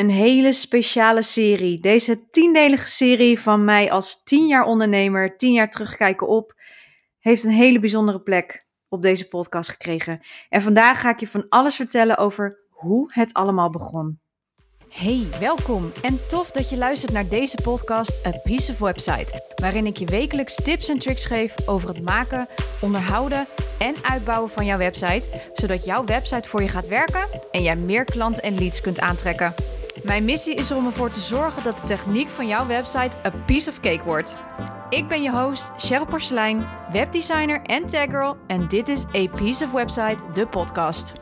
Een 0.00 0.10
hele 0.10 0.52
speciale 0.52 1.22
serie. 1.22 1.80
Deze 1.80 2.28
tiendelige 2.28 2.86
serie 2.86 3.40
van 3.40 3.64
mij 3.64 3.90
als 3.90 4.22
tien 4.22 4.46
jaar 4.46 4.64
ondernemer, 4.64 5.36
tien 5.36 5.52
jaar 5.52 5.70
terugkijken 5.70 6.28
op, 6.28 6.54
heeft 7.18 7.44
een 7.44 7.50
hele 7.50 7.78
bijzondere 7.78 8.20
plek 8.20 8.66
op 8.88 9.02
deze 9.02 9.28
podcast 9.28 9.70
gekregen. 9.70 10.20
En 10.48 10.62
vandaag 10.62 11.00
ga 11.00 11.10
ik 11.10 11.20
je 11.20 11.26
van 11.26 11.46
alles 11.48 11.76
vertellen 11.76 12.18
over 12.18 12.58
hoe 12.68 13.12
het 13.12 13.32
allemaal 13.32 13.70
begon. 13.70 14.20
Hey, 14.88 15.26
welkom 15.40 15.92
en 16.02 16.18
tof 16.28 16.50
dat 16.50 16.70
je 16.70 16.76
luistert 16.76 17.12
naar 17.12 17.28
deze 17.28 17.58
podcast 17.62 18.26
A 18.26 18.30
Piece 18.42 18.72
of 18.72 18.78
Website, 18.78 19.52
waarin 19.54 19.86
ik 19.86 19.96
je 19.96 20.06
wekelijks 20.06 20.54
tips 20.54 20.88
en 20.88 20.98
tricks 20.98 21.24
geef 21.24 21.68
over 21.68 21.88
het 21.88 22.02
maken, 22.02 22.48
onderhouden 22.80 23.46
en 23.78 23.94
uitbouwen 24.02 24.50
van 24.50 24.64
jouw 24.64 24.78
website, 24.78 25.22
zodat 25.54 25.84
jouw 25.84 26.04
website 26.04 26.48
voor 26.48 26.62
je 26.62 26.68
gaat 26.68 26.88
werken 26.88 27.28
en 27.52 27.62
jij 27.62 27.76
meer 27.76 28.04
klanten 28.04 28.42
en 28.42 28.58
leads 28.58 28.80
kunt 28.80 29.00
aantrekken. 29.00 29.54
Mijn 30.04 30.24
missie 30.24 30.54
is 30.54 30.72
om 30.72 30.86
ervoor 30.86 31.10
te 31.10 31.20
zorgen 31.20 31.64
dat 31.64 31.76
de 31.76 31.86
techniek 31.86 32.28
van 32.28 32.46
jouw 32.46 32.66
website 32.66 33.16
a 33.24 33.30
piece 33.30 33.70
of 33.70 33.80
cake 33.80 34.04
wordt. 34.04 34.36
Ik 34.88 35.08
ben 35.08 35.22
je 35.22 35.30
host, 35.30 35.70
Cheryl 35.76 36.06
Porcelein, 36.06 36.66
webdesigner 36.92 37.62
en 37.62 37.86
taggirl 37.86 38.36
en 38.46 38.68
dit 38.68 38.88
is 38.88 39.04
A 39.04 39.26
Piece 39.26 39.64
of 39.64 39.72
Website, 39.72 40.32
de 40.32 40.46
podcast. 40.46 41.12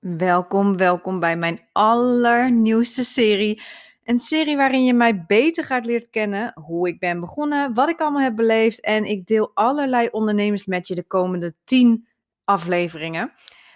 Welkom, 0.00 0.76
welkom 0.76 1.20
bij 1.20 1.36
mijn 1.36 1.60
allernieuwste 1.72 3.04
serie. 3.04 3.62
Een 4.04 4.18
serie 4.18 4.56
waarin 4.56 4.84
je 4.84 4.94
mij 4.94 5.24
beter 5.26 5.64
gaat 5.64 5.84
leren 5.84 6.10
kennen, 6.10 6.52
hoe 6.54 6.88
ik 6.88 6.98
ben 6.98 7.20
begonnen, 7.20 7.74
wat 7.74 7.88
ik 7.88 8.00
allemaal 8.00 8.22
heb 8.22 8.36
beleefd 8.36 8.80
en 8.80 9.04
ik 9.04 9.26
deel 9.26 9.50
allerlei 9.54 10.08
ondernemers 10.10 10.66
met 10.66 10.86
je 10.86 10.94
de 10.94 11.06
komende 11.06 11.54
10 11.64 12.08
afleveringen. 12.44 13.32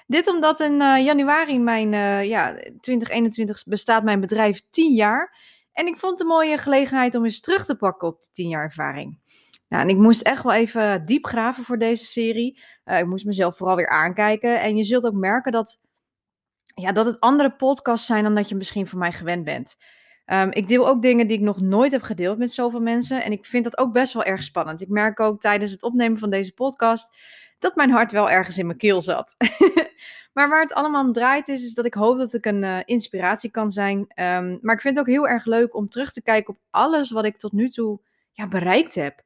Dit 0.06 0.28
omdat 0.28 0.60
in 0.60 0.72
uh, 0.72 1.04
januari 1.04 1.58
mijn, 1.58 1.92
uh, 1.92 2.24
ja, 2.24 2.54
2021 2.54 3.64
bestaat 3.64 4.04
mijn 4.04 4.20
bedrijf 4.20 4.62
10 4.70 4.94
jaar. 4.94 5.36
En 5.72 5.86
ik 5.86 5.96
vond 5.96 6.12
het 6.12 6.20
een 6.20 6.26
mooie 6.26 6.58
gelegenheid 6.58 7.14
om 7.14 7.24
eens 7.24 7.40
terug 7.40 7.64
te 7.64 7.76
pakken 7.76 8.08
op 8.08 8.20
die 8.20 8.30
10 8.32 8.48
jaar 8.48 8.62
ervaring. 8.62 9.18
Nou, 9.68 9.82
en 9.82 9.88
ik 9.88 9.96
moest 9.96 10.22
echt 10.22 10.42
wel 10.42 10.52
even 10.52 11.04
diep 11.04 11.26
graven 11.26 11.64
voor 11.64 11.78
deze 11.78 12.04
serie. 12.04 12.60
Uh, 12.84 12.98
ik 12.98 13.06
moest 13.06 13.24
mezelf 13.24 13.56
vooral 13.56 13.76
weer 13.76 13.88
aankijken. 13.88 14.60
En 14.60 14.76
je 14.76 14.84
zult 14.84 15.06
ook 15.06 15.14
merken 15.14 15.52
dat, 15.52 15.80
ja, 16.74 16.92
dat 16.92 17.06
het 17.06 17.20
andere 17.20 17.50
podcasts 17.50 18.06
zijn 18.06 18.22
dan 18.22 18.34
dat 18.34 18.48
je 18.48 18.54
misschien 18.54 18.86
van 18.86 18.98
mij 18.98 19.12
gewend 19.12 19.44
bent. 19.44 19.76
Um, 20.26 20.50
ik 20.50 20.68
deel 20.68 20.88
ook 20.88 21.02
dingen 21.02 21.26
die 21.26 21.36
ik 21.36 21.42
nog 21.42 21.60
nooit 21.60 21.92
heb 21.92 22.02
gedeeld 22.02 22.38
met 22.38 22.52
zoveel 22.52 22.80
mensen. 22.80 23.22
En 23.22 23.32
ik 23.32 23.46
vind 23.46 23.64
dat 23.64 23.78
ook 23.78 23.92
best 23.92 24.12
wel 24.12 24.24
erg 24.24 24.42
spannend. 24.42 24.80
Ik 24.80 24.88
merk 24.88 25.20
ook 25.20 25.40
tijdens 25.40 25.70
het 25.70 25.82
opnemen 25.82 26.18
van 26.18 26.30
deze 26.30 26.52
podcast 26.52 27.16
dat 27.58 27.76
mijn 27.76 27.90
hart 27.90 28.12
wel 28.12 28.30
ergens 28.30 28.58
in 28.58 28.66
mijn 28.66 28.78
keel 28.78 29.02
zat. 29.02 29.36
maar 30.32 30.48
waar 30.48 30.60
het 30.60 30.72
allemaal 30.72 31.04
om 31.04 31.12
draait 31.12 31.48
is, 31.48 31.64
is 31.64 31.74
dat 31.74 31.84
ik 31.84 31.94
hoop 31.94 32.16
dat 32.16 32.34
ik 32.34 32.46
een 32.46 32.62
uh, 32.62 32.78
inspiratie 32.84 33.50
kan 33.50 33.70
zijn. 33.70 33.98
Um, 33.98 34.58
maar 34.60 34.74
ik 34.74 34.80
vind 34.80 34.96
het 34.96 34.98
ook 34.98 35.12
heel 35.12 35.28
erg 35.28 35.44
leuk 35.44 35.74
om 35.74 35.88
terug 35.88 36.12
te 36.12 36.22
kijken 36.22 36.54
op 36.54 36.60
alles 36.70 37.10
wat 37.10 37.24
ik 37.24 37.36
tot 37.36 37.52
nu 37.52 37.68
toe 37.68 38.00
ja, 38.32 38.48
bereikt 38.48 38.94
heb. 38.94 39.22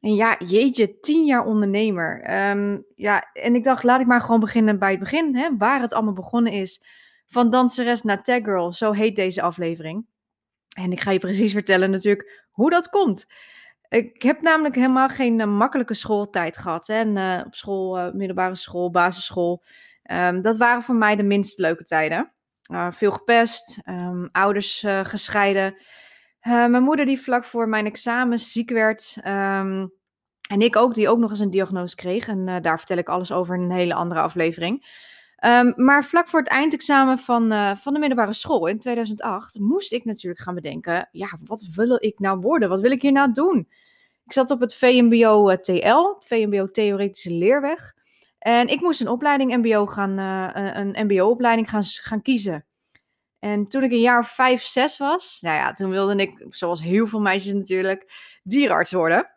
En 0.00 0.14
ja, 0.14 0.36
jeetje, 0.38 1.00
tien 1.00 1.24
jaar 1.24 1.44
ondernemer. 1.44 2.40
Um, 2.50 2.84
ja, 2.94 3.30
en 3.32 3.54
ik 3.54 3.64
dacht, 3.64 3.82
laat 3.82 4.00
ik 4.00 4.06
maar 4.06 4.20
gewoon 4.20 4.40
beginnen 4.40 4.78
bij 4.78 4.90
het 4.90 4.98
begin, 4.98 5.36
hè, 5.36 5.56
waar 5.56 5.80
het 5.80 5.92
allemaal 5.92 6.12
begonnen 6.12 6.52
is. 6.52 6.82
Van 7.26 7.50
danseres 7.50 8.02
naar 8.02 8.22
tag 8.22 8.42
girl, 8.42 8.72
zo 8.72 8.92
heet 8.92 9.16
deze 9.16 9.42
aflevering. 9.42 10.06
En 10.76 10.92
ik 10.92 11.00
ga 11.00 11.10
je 11.10 11.18
precies 11.18 11.52
vertellen 11.52 11.90
natuurlijk 11.90 12.44
hoe 12.50 12.70
dat 12.70 12.88
komt. 12.88 13.26
Ik 13.88 14.22
heb 14.22 14.40
namelijk 14.40 14.74
helemaal 14.74 15.08
geen 15.08 15.38
uh, 15.38 15.46
makkelijke 15.46 15.94
schooltijd 15.94 16.56
gehad. 16.56 16.86
Hè. 16.86 16.94
En, 16.94 17.16
uh, 17.16 17.40
op 17.46 17.54
school, 17.54 18.12
middelbare 18.12 18.54
school, 18.54 18.90
basisschool. 18.90 19.62
Um, 20.12 20.42
dat 20.42 20.56
waren 20.56 20.82
voor 20.82 20.94
mij 20.94 21.16
de 21.16 21.22
minst 21.22 21.58
leuke 21.58 21.84
tijden. 21.84 22.32
veel 22.90 23.10
gepest, 23.10 23.80
um, 23.88 24.28
ouders 24.32 24.84
gescheiden. 25.02 25.76
mijn 26.42 26.82
moeder 26.82 27.06
die 27.06 27.20
vlak 27.20 27.44
voor 27.44 27.68
mijn 27.68 27.86
examens 27.86 28.52
ziek 28.52 28.70
werd. 28.70 29.16
Um, 29.26 29.92
en 30.48 30.60
ik 30.60 30.76
ook, 30.76 30.94
die 30.94 31.08
ook 31.08 31.18
nog 31.18 31.30
eens 31.30 31.38
een 31.38 31.50
diagnose 31.50 31.96
kreeg. 31.96 32.28
En 32.28 32.62
daar 32.62 32.78
vertel 32.78 32.96
ik 32.96 33.08
alles 33.08 33.32
over 33.32 33.54
in 33.54 33.62
een 33.62 33.70
hele 33.70 33.94
andere 33.94 34.20
aflevering. 34.20 35.02
Maar 35.76 36.04
vlak 36.04 36.28
voor 36.28 36.40
het 36.40 36.48
eindexamen 36.48 37.18
van, 37.18 37.76
van 37.76 37.92
de 37.92 37.98
middelbare 37.98 38.32
school 38.32 38.66
in 38.66 38.78
2008 38.78 39.58
moest 39.58 39.92
ik 39.92 40.04
natuurlijk 40.04 40.42
gaan 40.42 40.54
bedenken: 40.54 41.08
ja, 41.12 41.38
wat 41.44 41.68
wil 41.74 41.96
ik 42.00 42.18
nou 42.18 42.38
worden? 42.38 42.68
Wat 42.68 42.80
wil 42.80 42.90
ik 42.90 43.02
hier 43.02 43.12
nou 43.12 43.32
doen? 43.32 43.68
Ik 44.24 44.32
zat 44.32 44.50
op 44.50 44.60
het 44.60 44.74
VMBO 44.74 45.50
uh, 45.50 45.56
TL, 45.56 46.14
het 46.14 46.24
VMBO 46.24 46.70
Theoretische 46.70 47.32
Leerweg. 47.32 47.94
En 48.44 48.68
ik 48.68 48.80
moest 48.80 49.00
een 49.00 49.08
opleiding 49.08 49.56
MBO 49.56 49.86
gaan, 49.86 50.18
uh, 50.18 50.74
een 50.74 51.06
MBO-opleiding 51.06 51.70
gaan, 51.70 51.82
gaan 51.82 52.22
kiezen. 52.22 52.66
En 53.38 53.68
toen 53.68 53.82
ik 53.82 53.92
een 53.92 54.00
jaar 54.00 54.18
of 54.18 54.28
vijf, 54.28 54.62
zes 54.62 54.98
was, 54.98 55.38
nou 55.40 55.56
ja, 55.56 55.72
toen 55.72 55.90
wilde 55.90 56.16
ik, 56.16 56.46
zoals 56.48 56.82
heel 56.82 57.06
veel 57.06 57.20
meisjes 57.20 57.52
natuurlijk, 57.52 58.12
dierenarts 58.42 58.92
worden. 58.92 59.30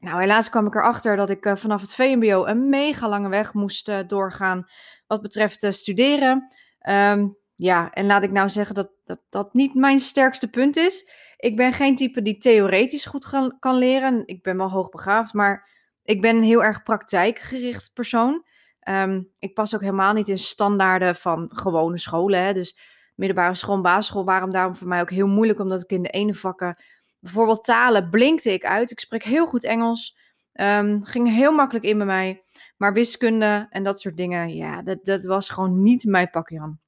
Nou, 0.00 0.20
helaas 0.20 0.50
kwam 0.50 0.66
ik 0.66 0.74
erachter 0.74 1.16
dat 1.16 1.30
ik 1.30 1.50
vanaf 1.54 1.80
het 1.80 1.94
VMBO 1.94 2.46
een 2.46 2.68
mega 2.68 3.08
lange 3.08 3.28
weg 3.28 3.54
moest 3.54 4.08
doorgaan 4.08 4.66
wat 5.06 5.22
betreft 5.22 5.66
studeren. 5.68 6.54
Um, 6.88 7.36
ja, 7.54 7.90
en 7.92 8.06
laat 8.06 8.22
ik 8.22 8.30
nou 8.30 8.48
zeggen 8.48 8.74
dat, 8.74 8.90
dat 9.04 9.22
dat 9.28 9.54
niet 9.54 9.74
mijn 9.74 10.00
sterkste 10.00 10.50
punt 10.50 10.76
is. 10.76 11.10
Ik 11.36 11.56
ben 11.56 11.72
geen 11.72 11.96
type 11.96 12.22
die 12.22 12.38
theoretisch 12.38 13.06
goed 13.06 13.28
kan, 13.28 13.56
kan 13.58 13.76
leren. 13.76 14.22
Ik 14.26 14.42
ben 14.42 14.56
wel 14.56 14.70
hoogbegaafd, 14.70 15.32
maar 15.32 15.73
ik 16.04 16.20
ben 16.20 16.36
een 16.36 16.42
heel 16.42 16.64
erg 16.64 16.82
praktijkgericht 16.82 17.90
persoon. 17.92 18.44
Um, 18.88 19.30
ik 19.38 19.54
pas 19.54 19.74
ook 19.74 19.80
helemaal 19.80 20.12
niet 20.12 20.28
in 20.28 20.38
standaarden 20.38 21.16
van 21.16 21.50
gewone 21.52 21.98
scholen. 21.98 22.42
Hè. 22.44 22.52
Dus 22.52 22.78
middelbare 23.14 23.54
school 23.54 23.74
en 23.74 23.82
basisschool 23.82 24.24
waren 24.24 24.50
daarom 24.50 24.74
voor 24.74 24.88
mij 24.88 25.00
ook 25.00 25.10
heel 25.10 25.26
moeilijk, 25.26 25.58
omdat 25.58 25.82
ik 25.82 25.90
in 25.90 26.02
de 26.02 26.08
ene 26.08 26.34
vakken, 26.34 26.82
bijvoorbeeld 27.18 27.64
talen, 27.64 28.10
blinkte 28.10 28.52
ik 28.52 28.64
uit. 28.64 28.90
Ik 28.90 29.00
spreek 29.00 29.22
heel 29.22 29.46
goed 29.46 29.64
Engels. 29.64 30.18
Um, 30.52 31.04
ging 31.04 31.34
heel 31.34 31.52
makkelijk 31.52 31.84
in 31.84 31.96
bij 31.96 32.06
mij. 32.06 32.44
Maar 32.76 32.92
wiskunde 32.92 33.66
en 33.70 33.82
dat 33.82 34.00
soort 34.00 34.16
dingen, 34.16 34.54
ja, 34.54 34.82
dat, 34.82 35.04
dat 35.04 35.24
was 35.24 35.50
gewoon 35.50 35.82
niet 35.82 36.04
mijn 36.04 36.30
pakje 36.30 36.60
aan. 36.60 36.80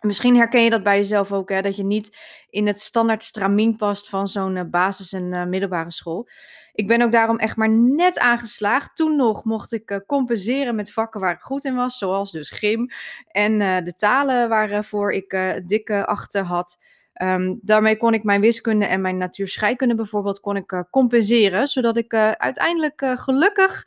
Misschien 0.00 0.36
herken 0.36 0.62
je 0.62 0.70
dat 0.70 0.82
bij 0.82 0.96
jezelf 0.96 1.32
ook, 1.32 1.48
hè, 1.48 1.62
dat 1.62 1.76
je 1.76 1.84
niet 1.84 2.16
in 2.48 2.66
het 2.66 2.80
standaard 2.80 3.22
stramien 3.22 3.76
past 3.76 4.08
van 4.08 4.28
zo'n 4.28 4.56
uh, 4.56 4.64
basis- 4.70 5.12
en 5.12 5.32
uh, 5.32 5.44
middelbare 5.44 5.90
school. 5.90 6.28
Ik 6.72 6.86
ben 6.86 7.02
ook 7.02 7.12
daarom 7.12 7.38
echt 7.38 7.56
maar 7.56 7.70
net 7.70 8.18
aangeslaagd. 8.18 8.96
Toen 8.96 9.16
nog 9.16 9.44
mocht 9.44 9.72
ik 9.72 9.90
uh, 9.90 9.98
compenseren 10.06 10.74
met 10.74 10.92
vakken 10.92 11.20
waar 11.20 11.32
ik 11.32 11.40
goed 11.40 11.64
in 11.64 11.74
was, 11.74 11.98
zoals 11.98 12.30
dus 12.30 12.50
gym 12.50 12.88
en 13.26 13.58
de 13.84 13.94
talen 13.94 14.48
waarvoor 14.48 15.12
ik 15.12 15.60
dikke 15.66 16.06
achter 16.06 16.42
had. 16.42 16.78
Um, 17.22 17.58
daarmee 17.62 17.96
kon 17.96 18.14
ik 18.14 18.24
mijn 18.24 18.40
wiskunde 18.40 18.86
en 18.86 19.00
mijn 19.00 19.16
natuurscheikunde 19.16 19.94
bijvoorbeeld 19.94 20.40
kon 20.40 20.56
ik, 20.56 20.84
compenseren, 20.90 21.66
zodat 21.66 21.96
ik 21.96 22.14
uiteindelijk 22.14 23.12
gelukkig 23.14 23.86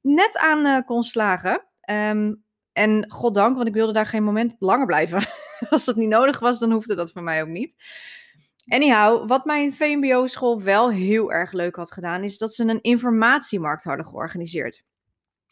net 0.00 0.38
aan 0.38 0.84
kon 0.84 1.02
slagen. 1.02 1.64
Um, 1.90 2.42
en 2.72 3.10
goddank, 3.10 3.56
want 3.56 3.68
ik 3.68 3.74
wilde 3.74 3.92
daar 3.92 4.06
geen 4.06 4.24
moment 4.24 4.56
langer 4.58 4.86
blijven. 4.86 5.22
Als 5.70 5.84
dat 5.84 5.96
niet 5.96 6.08
nodig 6.08 6.38
was, 6.38 6.58
dan 6.58 6.72
hoefde 6.72 6.94
dat 6.94 7.12
voor 7.12 7.22
mij 7.22 7.42
ook 7.42 7.48
niet. 7.48 7.76
Anyhow, 8.68 9.28
wat 9.28 9.44
mijn 9.44 9.72
VMBO-school 9.72 10.62
wel 10.62 10.90
heel 10.90 11.32
erg 11.32 11.52
leuk 11.52 11.76
had 11.76 11.92
gedaan, 11.92 12.24
is 12.24 12.38
dat 12.38 12.54
ze 12.54 12.64
een 12.64 12.82
informatiemarkt 12.82 13.84
hadden 13.84 14.06
georganiseerd. 14.06 14.82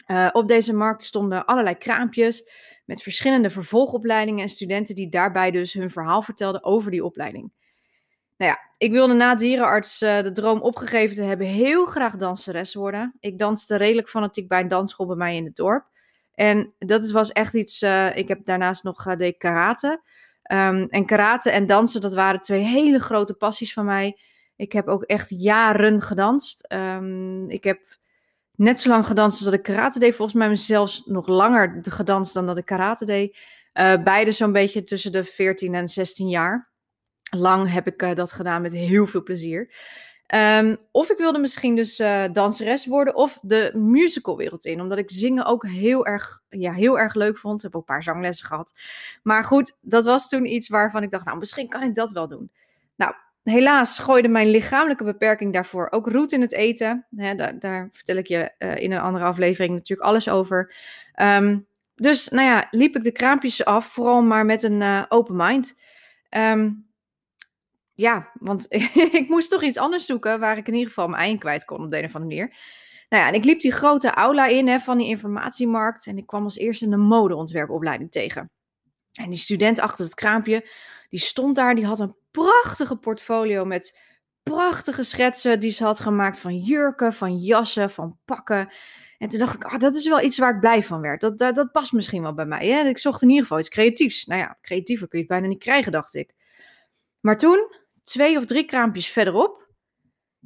Uh, 0.07 0.29
op 0.33 0.49
deze 0.49 0.75
markt 0.75 1.03
stonden 1.03 1.45
allerlei 1.45 1.75
kraampjes 1.75 2.51
met 2.85 3.03
verschillende 3.03 3.51
vervolgopleidingen 3.51 4.43
en 4.43 4.49
studenten 4.49 4.95
die 4.95 5.09
daarbij 5.09 5.51
dus 5.51 5.73
hun 5.73 5.91
verhaal 5.91 6.23
vertelden 6.23 6.65
over 6.65 6.91
die 6.91 7.05
opleiding. 7.05 7.53
Nou 8.37 8.51
ja, 8.51 8.59
ik 8.77 8.91
wilde 8.91 9.15
na 9.15 9.35
dierenarts 9.35 10.03
uh, 10.03 10.23
de 10.23 10.33
droom 10.33 10.61
opgegeven 10.61 11.17
te 11.17 11.23
hebben 11.23 11.47
heel 11.47 11.87
graag 11.87 12.17
danseres 12.17 12.75
worden. 12.75 13.17
Ik 13.21 13.39
danste 13.39 13.77
redelijk 13.77 14.09
fanatiek 14.09 14.49
bij 14.49 14.61
een 14.61 14.69
dansschool 14.69 15.07
bij 15.07 15.17
mij 15.17 15.37
in 15.37 15.45
het 15.45 15.57
dorp. 15.57 15.87
En 16.35 16.75
dat 16.79 17.11
was 17.11 17.33
echt 17.33 17.55
iets. 17.55 17.83
Uh, 17.83 18.17
ik 18.17 18.29
heb 18.29 18.45
daarnaast 18.45 18.83
nog 18.83 19.07
uh, 19.07 19.17
deed 19.17 19.37
karate. 19.37 20.03
Um, 20.53 20.89
en 20.89 21.07
karate 21.07 21.51
en 21.51 21.67
dansen, 21.67 22.01
dat 22.01 22.15
waren 22.15 22.41
twee 22.41 22.63
hele 22.63 22.99
grote 22.99 23.35
passies 23.35 23.73
van 23.73 23.85
mij. 23.85 24.19
Ik 24.57 24.73
heb 24.73 24.89
ook 24.89 25.03
echt 25.03 25.31
jaren 25.31 26.03
gedanst. 26.03 26.73
Um, 26.73 27.51
ik 27.51 27.65
heb 27.65 27.81
net 28.55 28.81
zo 28.81 28.89
lang 28.89 29.07
gedanst 29.07 29.37
als 29.37 29.45
dat 29.45 29.55
ik 29.59 29.63
karate 29.63 29.99
deed. 29.99 30.15
Volgens 30.15 30.39
mij 30.39 30.55
zelfs 30.55 31.03
nog 31.05 31.27
langer 31.27 31.79
gedanst 31.81 32.35
dan 32.35 32.47
dat 32.47 32.59
ik 32.59 32.65
karate 32.65 33.05
deed. 33.05 33.37
Uh, 33.75 34.03
beide 34.03 34.33
zo'n 34.33 34.53
beetje 34.53 34.83
tussen 34.83 35.13
de 35.13 35.25
14 35.25 35.75
en 35.75 35.87
16 35.89 36.29
jaar. 36.29 36.71
Lang 37.31 37.73
heb 37.73 37.87
ik 37.87 38.17
dat 38.17 38.33
gedaan 38.33 38.63
met 38.63 38.73
heel 38.73 39.07
veel 39.07 39.23
plezier. 39.23 39.75
Um, 40.35 40.77
of 40.93 41.11
ik 41.11 41.19
wilde 41.19 41.39
misschien 41.39 41.77
dus 41.77 42.01
uh, 42.01 42.25
danseres 42.33 42.87
worden 42.87 43.15
of 43.15 43.39
de 43.43 43.71
musicalwereld 43.75 44.65
in. 44.65 44.81
Omdat 44.81 44.99
ik 44.99 45.11
zingen 45.11 45.45
ook 45.45 45.67
heel 45.67 46.07
erg, 46.07 46.41
ja, 46.49 46.73
heel 46.73 46.99
erg 46.99 47.15
leuk 47.15 47.39
vond. 47.39 47.57
Ik 47.57 47.63
heb 47.63 47.75
ook 47.75 47.81
een 47.81 47.95
paar 47.95 48.03
zanglessen 48.03 48.47
gehad. 48.47 48.73
Maar 49.23 49.45
goed, 49.45 49.77
dat 49.81 50.05
was 50.05 50.29
toen 50.29 50.47
iets 50.47 50.69
waarvan 50.69 51.03
ik 51.03 51.11
dacht, 51.11 51.25
nou, 51.25 51.39
misschien 51.39 51.69
kan 51.69 51.83
ik 51.83 51.95
dat 51.95 52.13
wel 52.13 52.29
doen. 52.29 52.51
Nou, 52.97 53.15
helaas 53.43 53.99
gooide 53.99 54.29
mijn 54.29 54.51
lichamelijke 54.51 55.05
beperking 55.05 55.53
daarvoor 55.53 55.89
ook 55.91 56.07
roet 56.07 56.33
in 56.33 56.41
het 56.41 56.53
eten. 56.53 57.07
daar, 57.11 57.59
daar, 57.59 57.89
vertel 57.93 58.17
ik 58.17 58.27
je 58.27 58.53
uh, 58.59 58.77
in 58.77 58.93
een 58.93 59.01
andere 59.01 59.25
aflevering 59.25 59.75
natuurlijk 59.75 60.09
alles 60.09 60.29
over. 60.29 60.75
Um, 61.23 61.67
dus 61.95 62.29
nou 62.29 62.47
ja, 62.47 62.67
liep 62.71 62.97
ik 62.97 63.03
de 63.03 63.13
kraampjes 63.13 63.65
af, 63.65 63.87
vooral 63.87 64.23
maar 64.23 64.45
met 64.45 64.63
een 64.63 64.81
uh, 64.81 65.05
open 65.09 65.37
mind. 65.37 65.75
Um, 66.31 66.88
ja, 68.01 68.31
want 68.35 68.67
ik 69.21 69.29
moest 69.29 69.51
toch 69.51 69.63
iets 69.63 69.77
anders 69.77 70.07
zoeken 70.07 70.41
waar 70.41 70.57
ik 70.57 70.67
in 70.69 70.75
ieder 70.75 70.89
geval 70.89 71.09
mijn 71.09 71.21
eigen 71.21 71.39
kwijt 71.39 71.65
kon 71.65 71.85
op 71.85 71.91
de 71.91 71.99
een 71.99 72.05
of 72.05 72.15
andere 72.15 72.35
manier. 72.35 72.57
Nou 73.09 73.23
ja, 73.23 73.29
en 73.29 73.35
ik 73.35 73.45
liep 73.45 73.61
die 73.61 73.73
grote 73.73 74.11
aula 74.11 74.47
in 74.47 74.69
hè, 74.69 74.79
van 74.79 74.99
die 74.99 75.07
informatiemarkt 75.07 76.07
en 76.07 76.19
ik 76.19 76.27
kwam 76.27 76.45
als 76.45 76.57
eerste 76.57 76.87
een 76.87 77.01
modeontwerpopleiding 77.01 78.11
tegen. 78.11 78.51
En 79.13 79.31
die 79.31 79.39
student 79.39 79.81
achter 79.81 80.05
het 80.05 80.15
kraampje, 80.15 80.69
die 81.09 81.21
stond 81.21 81.57
daar, 81.57 81.75
die 81.75 81.87
had 81.87 82.01
een 82.01 82.17
prachtige 82.31 82.97
portfolio 82.97 83.65
met 83.65 84.01
prachtige 84.43 85.03
schetsen 85.03 85.61
die 85.61 85.71
ze 85.71 85.85
had 85.85 86.01
gemaakt 86.01 86.39
van 86.39 86.57
jurken, 86.57 87.13
van 87.13 87.37
jassen, 87.37 87.91
van 87.91 88.19
pakken. 88.25 88.73
En 89.19 89.29
toen 89.29 89.39
dacht 89.39 89.55
ik, 89.55 89.65
ah, 89.65 89.79
dat 89.79 89.95
is 89.95 90.09
wel 90.09 90.21
iets 90.21 90.39
waar 90.39 90.55
ik 90.55 90.61
blij 90.61 90.83
van 90.83 91.01
werd. 91.01 91.21
Dat, 91.21 91.39
dat, 91.39 91.55
dat 91.55 91.73
past 91.73 91.93
misschien 91.93 92.23
wel 92.23 92.35
bij 92.35 92.47
mij. 92.47 92.67
Hè? 92.67 92.89
Ik 92.89 92.99
zocht 92.99 93.23
in 93.23 93.29
ieder 93.29 93.43
geval 93.43 93.59
iets 93.59 93.69
creatiefs. 93.69 94.27
Nou 94.27 94.41
ja, 94.41 94.59
creatiever 94.63 95.09
kun 95.09 95.19
je 95.19 95.25
het 95.25 95.35
bijna 95.35 95.49
niet 95.49 95.63
krijgen, 95.63 95.93
dacht 95.93 96.15
ik. 96.15 96.35
Maar 97.21 97.39
toen, 97.39 97.78
twee 98.09 98.37
of 98.37 98.47
drie 98.47 98.65
kraampjes 98.65 99.09
verderop, 99.09 99.69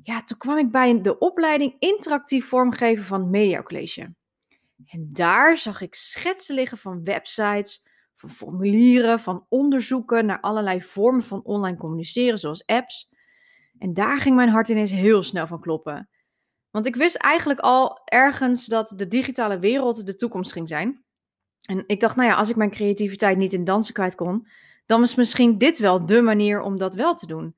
ja, 0.02 0.22
toen 0.22 0.38
kwam 0.38 0.58
ik 0.58 0.70
bij 0.70 1.00
de 1.00 1.18
opleiding 1.18 1.76
interactief 1.78 2.46
vormgeven 2.46 3.04
van 3.04 3.30
Media 3.30 3.62
College. 3.62 4.14
En 4.86 5.08
daar 5.12 5.56
zag 5.56 5.80
ik 5.80 5.94
schetsen 5.94 6.54
liggen 6.54 6.78
van 6.78 7.04
websites, 7.04 7.84
van 8.14 8.28
formulieren, 8.28 9.20
van 9.20 9.46
onderzoeken 9.48 10.26
naar 10.26 10.40
allerlei 10.40 10.82
vormen 10.82 11.22
van 11.22 11.44
online 11.44 11.76
communiceren, 11.76 12.38
zoals 12.38 12.66
apps. 12.66 13.08
En 13.78 13.94
daar 13.94 14.18
ging 14.18 14.36
mijn 14.36 14.48
hart 14.48 14.68
ineens 14.68 14.90
heel 14.90 15.22
snel 15.22 15.46
van 15.46 15.60
kloppen. 15.60 16.08
Want 16.70 16.86
ik 16.86 16.96
wist 16.96 17.16
eigenlijk 17.16 17.60
al 17.60 18.00
ergens 18.04 18.66
dat 18.66 18.92
de 18.96 19.06
digitale 19.06 19.58
wereld 19.58 20.06
de 20.06 20.14
toekomst 20.14 20.52
ging 20.52 20.68
zijn. 20.68 21.04
En 21.62 21.84
ik 21.86 22.00
dacht, 22.00 22.16
nou 22.16 22.28
ja, 22.28 22.34
als 22.34 22.48
ik 22.48 22.56
mijn 22.56 22.70
creativiteit 22.70 23.38
niet 23.38 23.52
in 23.52 23.64
dansen 23.64 23.94
kwijt 23.94 24.14
kon, 24.14 24.46
dan 24.86 25.00
was 25.00 25.14
misschien 25.14 25.58
dit 25.58 25.78
wel 25.78 26.06
de 26.06 26.20
manier 26.20 26.60
om 26.60 26.78
dat 26.78 26.94
wel 26.94 27.14
te 27.14 27.26
doen. 27.26 27.56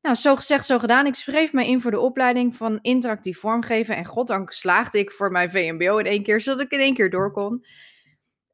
Nou, 0.00 0.16
zo 0.16 0.36
gezegd, 0.36 0.66
zo 0.66 0.78
gedaan. 0.78 1.06
Ik 1.06 1.14
schreef 1.14 1.52
mij 1.52 1.68
in 1.68 1.80
voor 1.80 1.90
de 1.90 2.00
opleiding 2.00 2.56
van 2.56 2.78
interactief 2.82 3.38
vormgeven. 3.38 3.96
En 3.96 4.04
goddank 4.04 4.52
slaagde 4.52 4.98
ik 4.98 5.10
voor 5.10 5.30
mijn 5.30 5.50
VMBO 5.50 5.98
in 5.98 6.06
één 6.06 6.22
keer, 6.22 6.40
zodat 6.40 6.60
ik 6.60 6.70
in 6.70 6.78
één 6.78 6.94
keer 6.94 7.10
door 7.10 7.32
kon. 7.32 7.64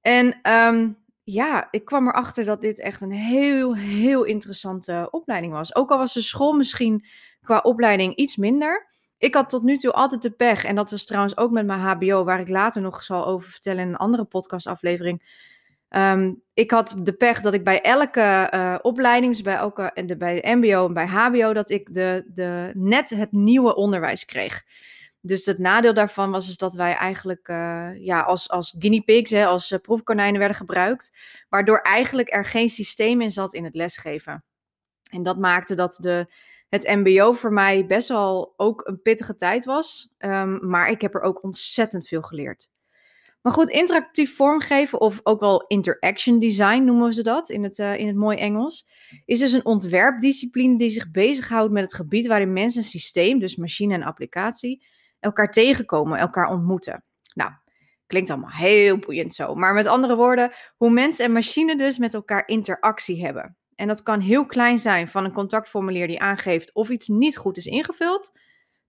En 0.01 0.51
um, 0.53 0.97
ja, 1.23 1.69
ik 1.71 1.85
kwam 1.85 2.09
erachter 2.09 2.45
dat 2.45 2.61
dit 2.61 2.81
echt 2.81 3.01
een 3.01 3.13
heel, 3.13 3.77
heel 3.77 4.25
interessante 4.25 5.09
opleiding 5.11 5.53
was. 5.53 5.75
Ook 5.75 5.91
al 5.91 5.99
was 5.99 6.13
de 6.13 6.21
school 6.21 6.53
misschien 6.53 7.07
qua 7.41 7.59
opleiding 7.59 8.15
iets 8.17 8.37
minder. 8.37 8.89
Ik 9.19 9.35
had 9.35 9.49
tot 9.49 9.63
nu 9.63 9.77
toe 9.77 9.93
altijd 9.93 10.23
de 10.23 10.31
pech, 10.31 10.65
en 10.65 10.75
dat 10.75 10.91
was 10.91 11.05
trouwens 11.05 11.37
ook 11.37 11.51
met 11.51 11.67
mijn 11.67 11.81
HBO, 11.81 12.25
waar 12.25 12.41
ik 12.41 12.49
later 12.49 12.83
nog 12.83 13.03
zal 13.03 13.27
over 13.27 13.51
vertellen 13.51 13.83
in 13.83 13.89
een 13.89 13.97
andere 13.97 14.25
podcastaflevering. 14.25 15.49
Um, 15.97 16.43
ik 16.55 16.71
had 16.71 16.95
de 17.03 17.13
pech 17.13 17.41
dat 17.41 17.55
ik 17.55 17.65
bij 17.65 17.81
elke 17.81 18.51
uh, 18.55 18.79
opleiding, 18.83 19.43
bij, 19.43 19.55
elke, 19.57 19.93
de, 20.07 20.17
bij 20.17 20.57
MBO 20.57 20.87
en 20.87 20.95
bij 20.95 21.07
HBO, 21.07 21.53
dat 21.53 21.71
ik 21.71 21.95
de, 21.95 22.25
de, 22.27 22.71
net 22.75 23.11
het 23.11 23.33
nieuwe 23.33 23.75
onderwijs 23.75 24.25
kreeg. 24.25 24.63
Dus 25.21 25.45
het 25.45 25.59
nadeel 25.59 25.95
daarvan 25.95 26.31
was 26.31 26.49
is 26.49 26.57
dat 26.57 26.75
wij 26.75 26.95
eigenlijk 26.95 27.49
uh, 27.49 28.05
ja, 28.05 28.21
als, 28.21 28.51
als 28.51 28.75
guinea 28.79 29.03
pigs, 29.03 29.31
hè, 29.31 29.47
als 29.47 29.71
uh, 29.71 29.79
proefkonijnen 29.79 30.39
werden 30.39 30.57
gebruikt. 30.57 31.17
Waardoor 31.49 31.79
eigenlijk 31.79 32.33
er 32.33 32.45
geen 32.45 32.71
systeem 32.71 33.21
in 33.21 33.31
zat 33.31 33.55
in 33.55 33.65
het 33.65 33.75
lesgeven. 33.75 34.45
En 35.11 35.23
dat 35.23 35.39
maakte 35.39 35.75
dat 35.75 35.97
de, 36.01 36.33
het 36.69 36.89
MBO 36.89 37.33
voor 37.33 37.53
mij 37.53 37.87
best 37.87 38.09
wel 38.09 38.55
ook 38.57 38.87
een 38.87 39.03
pittige 39.03 39.35
tijd 39.35 39.65
was. 39.65 40.15
Um, 40.19 40.69
maar 40.69 40.91
ik 40.91 41.01
heb 41.01 41.15
er 41.15 41.21
ook 41.21 41.43
ontzettend 41.43 42.09
veel 42.09 42.23
geleerd. 42.23 42.69
Maar 43.43 43.53
goed, 43.53 43.69
interactief 43.69 44.37
vormgeven, 44.37 45.01
of 45.01 45.21
ook 45.23 45.41
wel 45.41 45.65
interaction 45.67 46.39
design 46.39 46.85
noemen 46.85 47.13
ze 47.13 47.23
dat 47.23 47.51
in 47.51 47.63
het, 47.63 47.79
uh, 47.79 47.97
in 47.97 48.07
het 48.07 48.17
mooi 48.17 48.37
Engels, 48.37 48.89
is 49.25 49.39
dus 49.39 49.53
een 49.53 49.65
ontwerpdiscipline 49.65 50.79
die 50.79 50.91
zich 50.91 51.11
bezighoudt 51.11 51.73
met 51.73 51.83
het 51.83 51.95
gebied 51.95 52.27
waarin 52.27 52.53
mensen 52.53 52.81
een 52.81 52.89
systeem, 52.89 53.39
dus 53.39 53.57
machine 53.57 53.95
en 53.95 54.03
applicatie, 54.03 54.87
elkaar 55.21 55.51
tegenkomen, 55.51 56.19
elkaar 56.19 56.51
ontmoeten. 56.51 57.05
Nou, 57.35 57.51
klinkt 58.07 58.31
allemaal 58.31 58.51
heel 58.51 58.99
boeiend 58.99 59.35
zo. 59.35 59.55
Maar 59.55 59.75
met 59.75 59.87
andere 59.87 60.17
woorden, 60.17 60.53
hoe 60.77 60.91
mens 60.91 61.19
en 61.19 61.33
machine 61.33 61.77
dus 61.77 61.99
met 61.99 62.15
elkaar 62.15 62.49
interactie 62.49 63.25
hebben. 63.25 63.57
En 63.75 63.89
dat 63.89 64.03
kan 64.03 64.21
heel 64.21 64.47
klein 64.47 64.79
zijn, 64.79 65.09
van 65.09 65.25
een 65.25 65.33
contactformulier 65.33 66.07
die 66.07 66.21
aangeeft 66.21 66.75
of 66.75 66.89
iets 66.89 67.09
niet 67.09 67.37
goed 67.37 67.57
is 67.57 67.67
ingevuld, 67.67 68.33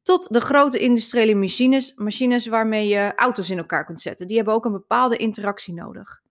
tot 0.01 0.33
de 0.33 0.42
grote 0.42 0.80
industriële 0.80 1.36
machines, 1.36 1.94
machines 1.95 2.48
waarmee 2.48 2.88
je 2.88 3.13
auto's 3.15 3.50
in 3.50 3.57
elkaar 3.57 3.86
kunt 3.86 4.01
zetten. 4.01 4.27
Die 4.27 4.36
hebben 4.36 4.53
ook 4.53 4.65
een 4.65 4.71
bepaalde 4.71 5.18
interactie 5.18 5.74
nodig. 5.74 6.21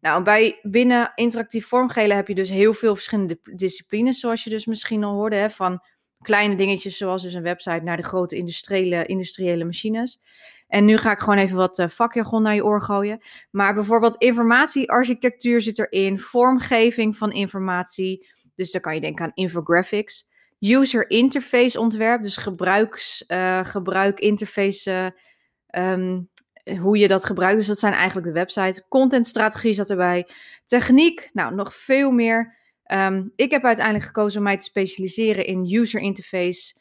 Nou, 0.00 0.22
bij 0.22 0.58
binnen 0.62 1.12
interactief 1.14 1.66
vormgeven 1.66 2.16
heb 2.16 2.28
je 2.28 2.34
dus 2.34 2.50
heel 2.50 2.74
veel 2.74 2.94
verschillende 2.94 3.38
disciplines, 3.42 4.20
zoals 4.20 4.44
je 4.44 4.50
dus 4.50 4.66
misschien 4.66 5.04
al 5.04 5.14
hoorde, 5.14 5.36
hè, 5.36 5.50
van 5.50 5.82
kleine 6.22 6.54
dingetjes 6.54 6.96
zoals 6.96 7.22
dus 7.22 7.34
een 7.34 7.42
website 7.42 7.82
naar 7.82 7.96
de 7.96 8.02
grote 8.02 8.36
industriële, 8.36 9.06
industriële 9.06 9.64
machines. 9.64 10.20
En 10.66 10.84
nu 10.84 10.96
ga 10.96 11.10
ik 11.10 11.18
gewoon 11.18 11.38
even 11.38 11.56
wat 11.56 11.78
uh, 11.78 11.88
vakjargon 11.88 12.42
naar 12.42 12.54
je 12.54 12.64
oor 12.64 12.82
gooien. 12.82 13.20
Maar 13.50 13.74
bijvoorbeeld 13.74 14.16
informatiearchitectuur 14.16 15.60
zit 15.60 15.78
erin, 15.78 16.18
vormgeving 16.18 17.16
van 17.16 17.32
informatie. 17.32 18.26
Dus 18.54 18.72
dan 18.72 18.80
kan 18.80 18.94
je 18.94 19.00
denken 19.00 19.24
aan 19.24 19.30
infographics. 19.34 20.30
User 20.62 21.10
interface 21.10 21.80
ontwerp, 21.80 22.22
dus 22.22 22.36
gebruiks, 22.36 23.24
uh, 23.28 23.64
gebruik 23.64 24.20
interface, 24.20 25.14
um, 25.76 26.30
hoe 26.80 26.98
je 26.98 27.08
dat 27.08 27.24
gebruikt. 27.24 27.58
Dus 27.58 27.66
dat 27.66 27.78
zijn 27.78 27.92
eigenlijk 27.92 28.26
de 28.26 28.32
websites. 28.32 28.88
Contentstrategie 28.88 29.72
zat 29.72 29.90
erbij. 29.90 30.28
Techniek, 30.66 31.30
nou 31.32 31.54
nog 31.54 31.74
veel 31.74 32.10
meer. 32.10 32.56
Um, 32.92 33.32
ik 33.36 33.50
heb 33.50 33.64
uiteindelijk 33.64 34.06
gekozen 34.06 34.38
om 34.38 34.44
mij 34.44 34.56
te 34.58 34.64
specialiseren 34.64 35.46
in 35.46 35.76
user 35.76 36.00
interface 36.00 36.80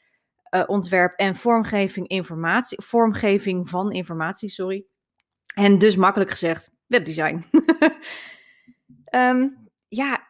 uh, 0.55 0.63
ontwerp 0.67 1.13
en 1.13 1.35
vormgeving, 1.35 2.07
informatie, 2.07 2.81
vormgeving 2.81 3.69
van 3.69 3.91
informatie, 3.91 4.49
sorry. 4.49 4.85
En 5.55 5.77
dus 5.77 5.95
makkelijk 5.95 6.31
gezegd, 6.31 6.71
webdesign. 6.87 7.45
um, 9.15 9.69
ja, 9.87 10.27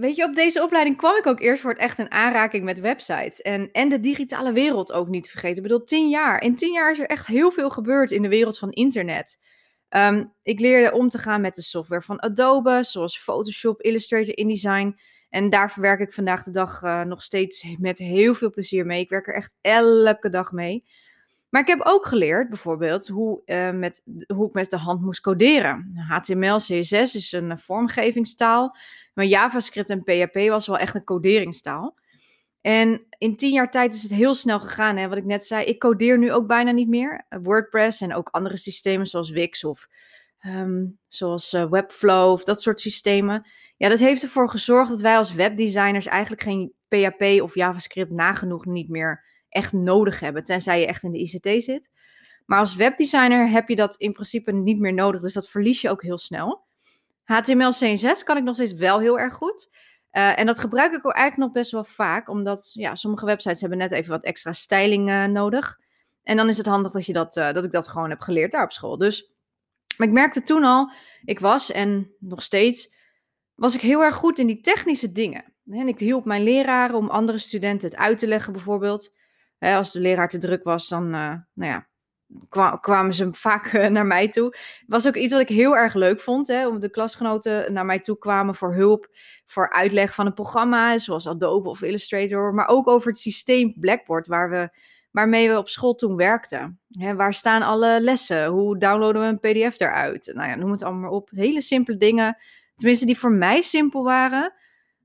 weet 0.00 0.16
je, 0.16 0.24
op 0.24 0.34
deze 0.34 0.62
opleiding 0.62 0.96
kwam 0.96 1.16
ik 1.16 1.26
ook 1.26 1.40
eerst 1.40 1.62
voor 1.62 1.70
het 1.70 1.80
echt 1.80 1.98
in 1.98 2.10
aanraking 2.10 2.64
met 2.64 2.80
websites. 2.80 3.42
En, 3.42 3.70
en 3.72 3.88
de 3.88 4.00
digitale 4.00 4.52
wereld 4.52 4.92
ook 4.92 5.08
niet 5.08 5.24
te 5.24 5.30
vergeten. 5.30 5.56
Ik 5.56 5.62
bedoel, 5.62 5.84
tien 5.84 6.08
jaar. 6.08 6.42
In 6.42 6.56
tien 6.56 6.72
jaar 6.72 6.90
is 6.90 6.98
er 6.98 7.06
echt 7.06 7.26
heel 7.26 7.50
veel 7.50 7.70
gebeurd 7.70 8.10
in 8.10 8.22
de 8.22 8.28
wereld 8.28 8.58
van 8.58 8.70
internet. 8.70 9.44
Um, 9.90 10.32
ik 10.42 10.60
leerde 10.60 10.96
om 10.96 11.08
te 11.08 11.18
gaan 11.18 11.40
met 11.40 11.54
de 11.54 11.62
software 11.62 12.02
van 12.02 12.20
Adobe, 12.20 12.82
zoals 12.82 13.18
Photoshop, 13.18 13.82
Illustrator, 13.82 14.36
InDesign. 14.36 14.98
En 15.30 15.50
daar 15.50 15.70
verwerk 15.70 16.00
ik 16.00 16.12
vandaag 16.12 16.42
de 16.42 16.50
dag 16.50 16.82
uh, 16.82 17.02
nog 17.02 17.22
steeds 17.22 17.66
met 17.78 17.98
heel 17.98 18.34
veel 18.34 18.50
plezier 18.50 18.86
mee. 18.86 19.00
Ik 19.00 19.08
werk 19.08 19.26
er 19.28 19.34
echt 19.34 19.54
elke 19.60 20.30
dag 20.30 20.52
mee. 20.52 20.84
Maar 21.56 21.64
ik 21.64 21.70
heb 21.70 21.86
ook 21.86 22.06
geleerd, 22.06 22.48
bijvoorbeeld, 22.48 23.08
hoe, 23.08 23.42
uh, 23.44 23.70
met, 23.70 24.02
hoe 24.26 24.48
ik 24.48 24.52
met 24.52 24.70
de 24.70 24.76
hand 24.76 25.00
moest 25.00 25.20
coderen. 25.20 25.92
HTML, 26.08 26.56
CSS 26.56 27.14
is 27.14 27.32
een 27.32 27.58
vormgevingstaal. 27.58 28.76
Maar 29.14 29.24
JavaScript 29.24 29.90
en 29.90 30.02
PHP 30.02 30.48
was 30.48 30.66
wel 30.66 30.78
echt 30.78 30.94
een 30.94 31.04
coderingstaal. 31.04 31.98
En 32.60 33.06
in 33.18 33.36
tien 33.36 33.52
jaar 33.52 33.70
tijd 33.70 33.94
is 33.94 34.02
het 34.02 34.12
heel 34.12 34.34
snel 34.34 34.60
gegaan. 34.60 34.96
Hè? 34.96 35.08
Wat 35.08 35.18
ik 35.18 35.24
net 35.24 35.46
zei, 35.46 35.64
ik 35.64 35.78
codeer 35.78 36.18
nu 36.18 36.32
ook 36.32 36.46
bijna 36.46 36.70
niet 36.70 36.88
meer. 36.88 37.26
WordPress 37.42 38.00
en 38.00 38.14
ook 38.14 38.28
andere 38.28 38.56
systemen 38.56 39.06
zoals 39.06 39.30
Wix 39.30 39.64
of 39.64 39.86
um, 40.46 40.98
zoals 41.08 41.52
Webflow 41.70 42.32
of 42.32 42.44
dat 42.44 42.62
soort 42.62 42.80
systemen. 42.80 43.46
Ja, 43.76 43.88
dat 43.88 43.98
heeft 43.98 44.22
ervoor 44.22 44.50
gezorgd 44.50 44.90
dat 44.90 45.00
wij 45.00 45.16
als 45.16 45.32
webdesigners 45.32 46.06
eigenlijk 46.06 46.42
geen 46.42 46.72
PHP 46.88 47.42
of 47.42 47.54
JavaScript 47.54 48.10
nagenoeg 48.10 48.66
niet 48.66 48.88
meer 48.88 49.24
echt 49.56 49.72
nodig 49.72 50.20
hebben, 50.20 50.44
tenzij 50.44 50.80
je 50.80 50.86
echt 50.86 51.02
in 51.02 51.12
de 51.12 51.18
ICT 51.18 51.62
zit. 51.62 51.90
Maar 52.46 52.58
als 52.58 52.74
webdesigner 52.74 53.48
heb 53.48 53.68
je 53.68 53.76
dat 53.76 53.96
in 53.96 54.12
principe 54.12 54.52
niet 54.52 54.78
meer 54.78 54.94
nodig, 54.94 55.20
dus 55.20 55.32
dat 55.32 55.48
verlies 55.48 55.80
je 55.80 55.90
ook 55.90 56.02
heel 56.02 56.18
snel. 56.18 56.64
HTML, 57.24 57.70
CSS 57.70 58.22
kan 58.22 58.36
ik 58.36 58.42
nog 58.42 58.54
steeds 58.54 58.72
wel 58.72 59.00
heel 59.00 59.18
erg 59.18 59.34
goed. 59.34 59.74
Uh, 60.12 60.38
en 60.38 60.46
dat 60.46 60.58
gebruik 60.58 60.92
ik 60.92 61.06
ook 61.06 61.12
eigenlijk 61.12 61.46
nog 61.46 61.62
best 61.62 61.70
wel 61.70 61.84
vaak, 61.84 62.28
omdat 62.28 62.70
ja, 62.72 62.94
sommige 62.94 63.26
websites 63.26 63.60
hebben 63.60 63.78
net 63.78 63.92
even 63.92 64.10
wat 64.10 64.24
extra 64.24 64.52
styling 64.52 65.08
uh, 65.08 65.24
nodig. 65.24 65.78
En 66.22 66.36
dan 66.36 66.48
is 66.48 66.56
het 66.56 66.66
handig 66.66 66.92
dat, 66.92 67.06
je 67.06 67.12
dat, 67.12 67.36
uh, 67.36 67.52
dat 67.52 67.64
ik 67.64 67.72
dat 67.72 67.88
gewoon 67.88 68.10
heb 68.10 68.20
geleerd 68.20 68.52
daar 68.52 68.64
op 68.64 68.72
school. 68.72 68.98
Dus, 68.98 69.32
maar 69.96 70.06
ik 70.06 70.12
merkte 70.12 70.42
toen 70.42 70.64
al, 70.64 70.90
ik 71.24 71.38
was 71.38 71.72
en 71.72 72.14
nog 72.18 72.42
steeds 72.42 72.94
was 73.54 73.74
ik 73.74 73.80
heel 73.80 74.02
erg 74.02 74.14
goed 74.14 74.38
in 74.38 74.46
die 74.46 74.60
technische 74.60 75.12
dingen. 75.12 75.44
En 75.70 75.88
ik 75.88 75.98
hielp 75.98 76.24
mijn 76.24 76.42
leraren 76.42 76.96
om 76.96 77.08
andere 77.08 77.38
studenten 77.38 77.88
het 77.88 77.98
uit 77.98 78.18
te 78.18 78.26
leggen, 78.26 78.52
bijvoorbeeld. 78.52 79.15
Als 79.58 79.92
de 79.92 80.00
leraar 80.00 80.28
te 80.28 80.38
druk 80.38 80.64
was, 80.64 80.88
dan 80.88 81.04
uh, 81.04 81.34
nou 81.54 81.72
ja, 81.72 81.86
kwamen 82.80 83.14
ze 83.14 83.32
vaak 83.48 83.72
uh, 83.72 83.86
naar 83.86 84.06
mij 84.06 84.28
toe. 84.28 84.56
Was 84.86 85.06
ook 85.06 85.16
iets 85.16 85.32
wat 85.32 85.42
ik 85.42 85.48
heel 85.48 85.76
erg 85.76 85.94
leuk 85.94 86.20
vond. 86.20 86.46
Hè, 86.48 86.66
om 86.66 86.78
de 86.78 86.90
klasgenoten 86.90 87.72
naar 87.72 87.86
mij 87.86 88.00
toe 88.00 88.18
kwamen 88.18 88.54
voor 88.54 88.74
hulp, 88.74 89.08
voor 89.46 89.72
uitleg 89.72 90.14
van 90.14 90.26
een 90.26 90.34
programma, 90.34 90.98
zoals 90.98 91.28
Adobe 91.28 91.68
of 91.68 91.82
Illustrator. 91.82 92.54
Maar 92.54 92.68
ook 92.68 92.88
over 92.88 93.08
het 93.08 93.18
systeem 93.18 93.74
Blackboard, 93.78 94.26
waar 94.26 94.50
we 94.50 94.70
waarmee 95.16 95.48
we 95.48 95.58
op 95.58 95.68
school 95.68 95.94
toen 95.94 96.16
werkten. 96.16 96.80
Waar 97.16 97.34
staan 97.34 97.62
alle 97.62 98.00
lessen? 98.00 98.46
Hoe 98.46 98.78
downloaden 98.78 99.22
we 99.22 99.28
een 99.28 99.66
PDF 99.66 99.80
eruit? 99.80 100.30
Nou 100.34 100.48
ja, 100.48 100.54
noem 100.54 100.70
het 100.70 100.82
allemaal 100.82 101.00
maar 101.00 101.10
op. 101.10 101.30
Hele 101.30 101.60
simpele 101.60 101.96
dingen, 101.96 102.36
tenminste 102.74 103.06
die 103.06 103.18
voor 103.18 103.32
mij 103.32 103.62
simpel 103.62 104.02
waren, 104.02 104.52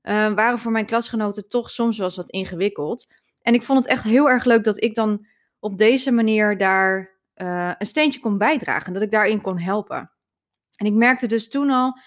uh, 0.02 0.32
waren 0.32 0.58
voor 0.58 0.72
mijn 0.72 0.86
klasgenoten 0.86 1.48
toch 1.48 1.70
soms 1.70 1.96
wel 1.96 2.06
eens 2.06 2.16
wat 2.16 2.30
ingewikkeld. 2.30 3.06
En 3.42 3.54
ik 3.54 3.62
vond 3.62 3.78
het 3.78 3.88
echt 3.88 4.04
heel 4.04 4.28
erg 4.28 4.44
leuk 4.44 4.64
dat 4.64 4.82
ik 4.82 4.94
dan 4.94 5.26
op 5.58 5.78
deze 5.78 6.12
manier 6.12 6.56
daar 6.56 7.20
uh, 7.36 7.72
een 7.78 7.86
steentje 7.86 8.20
kon 8.20 8.38
bijdragen. 8.38 8.92
Dat 8.92 9.02
ik 9.02 9.10
daarin 9.10 9.40
kon 9.40 9.58
helpen. 9.58 10.12
En 10.76 10.86
ik 10.86 10.92
merkte 10.92 11.26
dus 11.26 11.48
toen 11.48 11.70
al 11.70 12.00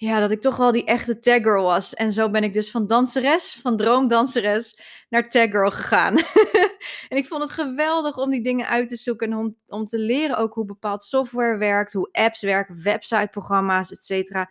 ja, 0.00 0.20
dat 0.20 0.30
ik 0.30 0.40
toch 0.40 0.56
wel 0.56 0.72
die 0.72 0.84
echte 0.84 1.18
taggirl 1.18 1.62
was. 1.62 1.94
En 1.94 2.12
zo 2.12 2.30
ben 2.30 2.42
ik 2.42 2.54
dus 2.54 2.70
van 2.70 2.86
danseres, 2.86 3.58
van 3.62 3.76
droomdanseres, 3.76 4.78
naar 5.08 5.28
taggirl 5.28 5.70
gegaan. 5.70 6.16
en 7.08 7.16
ik 7.16 7.26
vond 7.26 7.42
het 7.42 7.52
geweldig 7.52 8.16
om 8.16 8.30
die 8.30 8.42
dingen 8.42 8.68
uit 8.68 8.88
te 8.88 8.96
zoeken 8.96 9.30
en 9.30 9.38
om, 9.38 9.56
om 9.66 9.86
te 9.86 9.98
leren 9.98 10.36
ook 10.36 10.54
hoe 10.54 10.64
bepaald 10.64 11.02
software 11.02 11.56
werkt, 11.56 11.92
hoe 11.92 12.08
apps 12.12 12.42
werken, 12.42 12.82
websiteprogramma's, 12.82 13.90
et. 13.90 14.46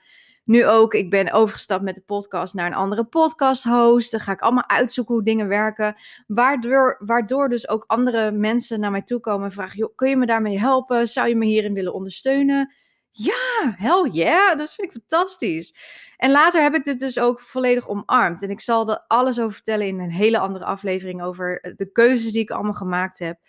Nu 0.49 0.67
ook, 0.67 0.93
ik 0.93 1.09
ben 1.09 1.31
overgestapt 1.31 1.83
met 1.83 1.95
de 1.95 2.01
podcast 2.01 2.53
naar 2.53 2.65
een 2.65 2.73
andere 2.73 3.03
podcast 3.03 3.63
host. 3.63 4.11
Dan 4.11 4.19
ga 4.19 4.31
ik 4.31 4.41
allemaal 4.41 4.69
uitzoeken 4.69 5.13
hoe 5.13 5.23
dingen 5.23 5.47
werken. 5.47 5.95
Waardoor, 6.27 6.97
waardoor 6.99 7.49
dus 7.49 7.69
ook 7.69 7.83
andere 7.87 8.31
mensen 8.31 8.79
naar 8.79 8.91
mij 8.91 9.01
toe 9.01 9.19
komen 9.19 9.45
en 9.45 9.51
vragen: 9.51 9.77
joh, 9.77 9.95
kun 9.95 10.09
je 10.09 10.17
me 10.17 10.25
daarmee 10.25 10.59
helpen? 10.59 11.07
Zou 11.07 11.27
je 11.27 11.35
me 11.35 11.45
hierin 11.45 11.73
willen 11.73 11.93
ondersteunen? 11.93 12.73
Ja, 13.11 13.75
hell 13.77 14.09
yeah, 14.11 14.57
dat 14.57 14.73
vind 14.73 14.87
ik 14.87 15.01
fantastisch. 15.01 15.75
En 16.17 16.31
later 16.31 16.61
heb 16.61 16.73
ik 16.73 16.83
dit 16.83 16.99
dus 16.99 17.19
ook 17.19 17.41
volledig 17.41 17.87
omarmd. 17.87 18.43
En 18.43 18.49
ik 18.49 18.61
zal 18.61 18.89
er 18.89 19.03
alles 19.07 19.39
over 19.39 19.53
vertellen 19.53 19.87
in 19.87 19.99
een 19.99 20.11
hele 20.11 20.39
andere 20.39 20.65
aflevering 20.65 21.21
over 21.23 21.73
de 21.75 21.91
keuzes 21.91 22.31
die 22.31 22.41
ik 22.41 22.51
allemaal 22.51 22.73
gemaakt 22.73 23.19
heb. 23.19 23.39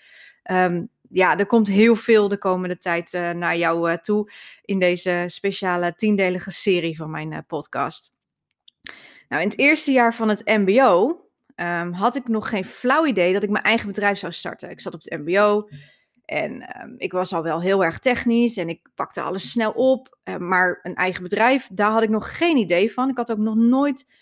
Um, 0.51 0.91
ja, 1.13 1.39
er 1.39 1.47
komt 1.47 1.69
heel 1.69 1.97
veel 1.97 2.29
de 2.29 2.39
komende 2.39 2.79
tijd 2.79 3.13
uh, 3.13 3.31
naar 3.31 3.57
jou 3.57 3.91
uh, 3.91 3.97
toe 3.97 4.33
in 4.65 4.79
deze 4.79 5.25
speciale 5.27 5.95
tiendelige 5.95 6.51
serie 6.51 6.97
van 6.97 7.11
mijn 7.11 7.33
uh, 7.33 7.39
podcast. 7.47 8.13
Nou, 9.29 9.43
in 9.43 9.49
het 9.49 9.59
eerste 9.59 9.93
jaar 9.93 10.15
van 10.15 10.29
het 10.29 10.47
MBO 10.47 11.21
ehm, 11.55 11.93
had 11.93 12.17
ik 12.17 12.29
nog 12.29 12.49
geen 12.49 12.65
flauw 12.65 13.07
idee 13.07 13.33
dat 13.33 13.43
ik 13.43 13.51
mijn 13.51 13.65
eigen 13.65 13.87
bedrijf 13.87 14.19
zou 14.19 14.33
starten. 14.33 14.71
Ik 14.71 14.81
zat 14.81 14.95
op 14.95 15.03
het 15.03 15.19
MBO. 15.19 15.69
En 16.25 16.83
um, 16.83 16.95
ik 16.97 17.13
was 17.13 17.33
al 17.33 17.43
wel 17.43 17.61
heel 17.61 17.85
erg 17.85 17.99
technisch 17.99 18.57
en 18.57 18.69
ik 18.69 18.89
pakte 18.95 19.21
alles 19.21 19.51
snel 19.51 19.71
op. 19.71 20.19
Maar 20.39 20.81
een 20.83 20.95
eigen 20.95 21.23
bedrijf, 21.23 21.69
daar 21.73 21.91
had 21.91 22.03
ik 22.03 22.09
nog 22.09 22.37
geen 22.37 22.57
idee 22.57 22.93
van. 22.93 23.09
Ik 23.09 23.17
had 23.17 23.33
ook 23.33 23.39
nog 23.39 23.55
nooit, 23.55 24.13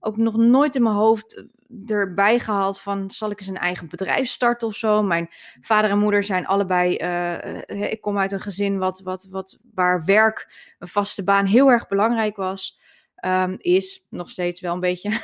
ook 0.00 0.16
nog 0.16 0.36
nooit 0.36 0.74
in 0.74 0.82
mijn 0.82 0.94
hoofd 0.94 1.44
erbij 1.86 2.38
gehaald 2.38 2.80
van 2.80 3.10
zal 3.10 3.30
ik 3.30 3.40
eens 3.40 3.48
een 3.48 3.56
eigen 3.56 3.88
bedrijf 3.88 4.28
starten 4.28 4.68
of 4.68 4.74
zo. 4.74 5.02
Mijn 5.02 5.28
vader 5.60 5.90
en 5.90 5.98
moeder 5.98 6.24
zijn 6.24 6.46
allebei, 6.46 6.96
uh, 7.00 7.90
ik 7.90 8.00
kom 8.00 8.18
uit 8.18 8.32
een 8.32 8.40
gezin 8.40 8.78
wat, 8.78 9.00
wat, 9.00 9.26
wat, 9.30 9.58
waar 9.74 10.04
werk, 10.04 10.52
een 10.78 10.88
vaste 10.88 11.24
baan 11.24 11.46
heel 11.46 11.70
erg 11.70 11.88
belangrijk 11.88 12.36
was. 12.36 12.80
Um, 13.24 13.54
is 13.58 14.06
nog 14.10 14.30
steeds 14.30 14.60
wel 14.60 14.74
een 14.74 14.80
beetje. 14.80 15.20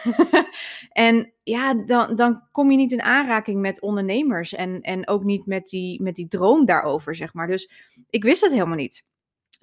en 0.93 1.33
ja, 1.43 1.75
dan, 1.75 2.17
dan 2.17 2.49
kom 2.53 2.71
je 2.71 2.77
niet 2.77 2.93
in 2.93 3.03
aanraking 3.03 3.61
met 3.61 3.81
ondernemers 3.81 4.55
en, 4.55 4.81
en 4.81 5.09
ook 5.09 5.25
niet 5.25 5.47
met 5.47 5.67
die, 5.67 6.03
met 6.03 6.15
die 6.15 6.29
droom 6.29 6.65
daarover, 6.65 7.15
zeg 7.15 7.35
maar. 7.35 7.47
Dus 7.47 7.71
ik 8.11 8.23
wist 8.23 8.43
het 8.43 8.53
helemaal 8.53 8.77
niet. 8.77 9.05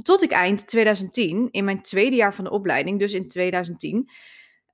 Tot 0.04 0.22
ik 0.22 0.32
eind 0.32 0.68
2010, 0.68 1.48
in 1.52 1.66
mijn 1.66 1.82
tweede 1.82 2.16
jaar 2.16 2.34
van 2.34 2.44
de 2.44 2.52
opleiding, 2.52 3.00
dus 3.00 3.14
in 3.14 3.28
2010, 3.28 4.10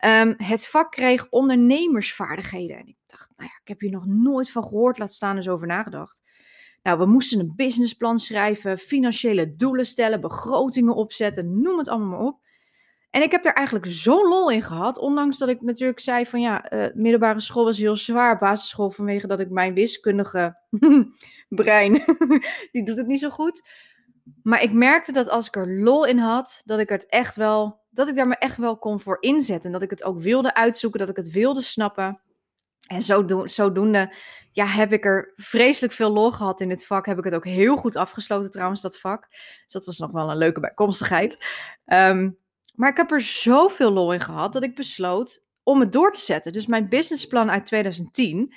ehm, 0.02 0.34
het 0.38 0.68
vak 0.68 0.92
kreeg 0.92 1.28
ondernemersvaardigheden. 1.30 2.78
En 2.78 2.88
ik 2.88 2.98
dacht, 3.06 3.30
nou 3.36 3.50
ja, 3.50 3.60
ik 3.62 3.68
heb 3.68 3.80
hier 3.80 3.92
nog 3.92 4.06
nooit 4.06 4.52
van 4.52 4.64
gehoord, 4.64 5.00
laat 5.00 5.14
staan 5.14 5.36
eens 5.36 5.50
over 5.50 5.68
nagedacht. 5.68 6.22
Nou, 6.84 6.98
we 6.98 7.06
moesten 7.06 7.40
een 7.40 7.54
businessplan 7.56 8.20
schrijven, 8.20 8.78
financiële 8.78 9.56
doelen 9.56 9.86
stellen, 9.86 10.22
begrotingen 10.22 10.96
opzetten, 10.96 11.62
noem 11.62 11.78
het 11.78 11.90
allemaal 11.90 12.10
maar 12.10 12.28
op. 12.28 12.40
En 13.10 13.22
ik 13.22 13.32
heb 13.32 13.46
er 13.46 13.54
eigenlijk 13.54 13.86
zo'n 13.86 14.28
lol 14.28 14.52
in 14.52 14.62
gehad. 14.62 14.98
Ondanks 14.98 15.38
dat 15.38 15.50
ik 15.50 15.62
natuurlijk 15.62 16.00
zei 16.00 16.26
van 16.26 16.42
ja, 16.42 16.74
uh, 16.74 16.86
middelbare 16.94 17.40
school 17.40 17.64
was 17.64 17.78
heel 17.78 17.96
zwaar. 17.96 18.38
Basisschool 18.38 18.90
vanwege 18.90 19.28
dat 19.28 19.40
ik 19.40 19.50
mijn 19.50 19.74
wiskundige 19.74 20.58
brein, 21.50 22.04
die 22.72 22.86
doet 22.86 22.98
het 22.98 23.08
niet 23.08 23.20
zo 23.20 23.30
goed. 23.30 23.70
Maar 24.44 24.62
ik 24.62 24.72
merkte 24.72 25.12
dat 25.12 25.30
als 25.30 25.48
ik 25.48 25.56
er 25.56 25.80
lol 25.80 26.06
in 26.06 26.18
had, 26.18 26.62
dat 26.66 26.80
ik 26.80 26.90
het 26.90 27.06
echt 27.06 27.36
wel, 27.36 27.80
dat 27.90 28.08
ik 28.08 28.16
daar 28.16 28.28
me 28.28 28.36
echt 28.36 28.58
wel 28.58 28.78
kon 28.78 29.00
voor 29.00 29.18
inzetten. 29.20 29.66
En 29.66 29.72
dat 29.72 29.82
ik 29.82 29.90
het 29.90 30.04
ook 30.04 30.20
wilde 30.20 30.54
uitzoeken, 30.54 31.00
dat 31.00 31.10
ik 31.10 31.16
het 31.16 31.32
wilde 31.32 31.62
snappen. 31.62 32.22
En 32.88 33.02
zodo 33.02 33.48
zodoende 33.48 34.14
ja, 34.52 34.66
heb 34.66 34.94
ik 34.94 35.06
er 35.06 35.34
vreselijk 35.36 35.94
veel 35.94 36.12
lol 36.12 36.32
gehad 36.32 36.62
in 36.62 36.70
dit 36.70 36.86
vak. 36.86 37.06
Heb 37.06 37.18
ik 37.18 37.24
het 37.24 37.34
ook 37.34 37.46
heel 37.46 37.78
goed 37.78 37.96
afgesloten 37.96 38.52
trouwens, 38.52 38.82
dat 38.82 39.00
vak. 39.00 39.28
Dus 39.64 39.74
dat 39.74 39.86
was 39.86 39.98
nog 39.98 40.12
wel 40.12 40.30
een 40.30 40.38
leuke 40.38 40.60
bijkomstigheid. 40.60 41.38
Um, 41.86 42.38
maar 42.76 42.90
ik 42.90 42.98
heb 42.98 43.12
er 43.12 43.22
zoveel 43.22 43.92
lol 43.92 44.14
in 44.14 44.22
gehad 44.22 44.54
dat 44.54 44.64
ik 44.64 44.76
besloot 44.76 45.44
om 45.64 45.80
het 45.80 45.92
door 45.92 46.12
te 46.12 46.20
zetten. 46.20 46.54
Dus 46.54 46.66
mijn 46.66 46.90
businessplan 46.90 47.52
uit 47.52 47.66
2010, 47.66 48.54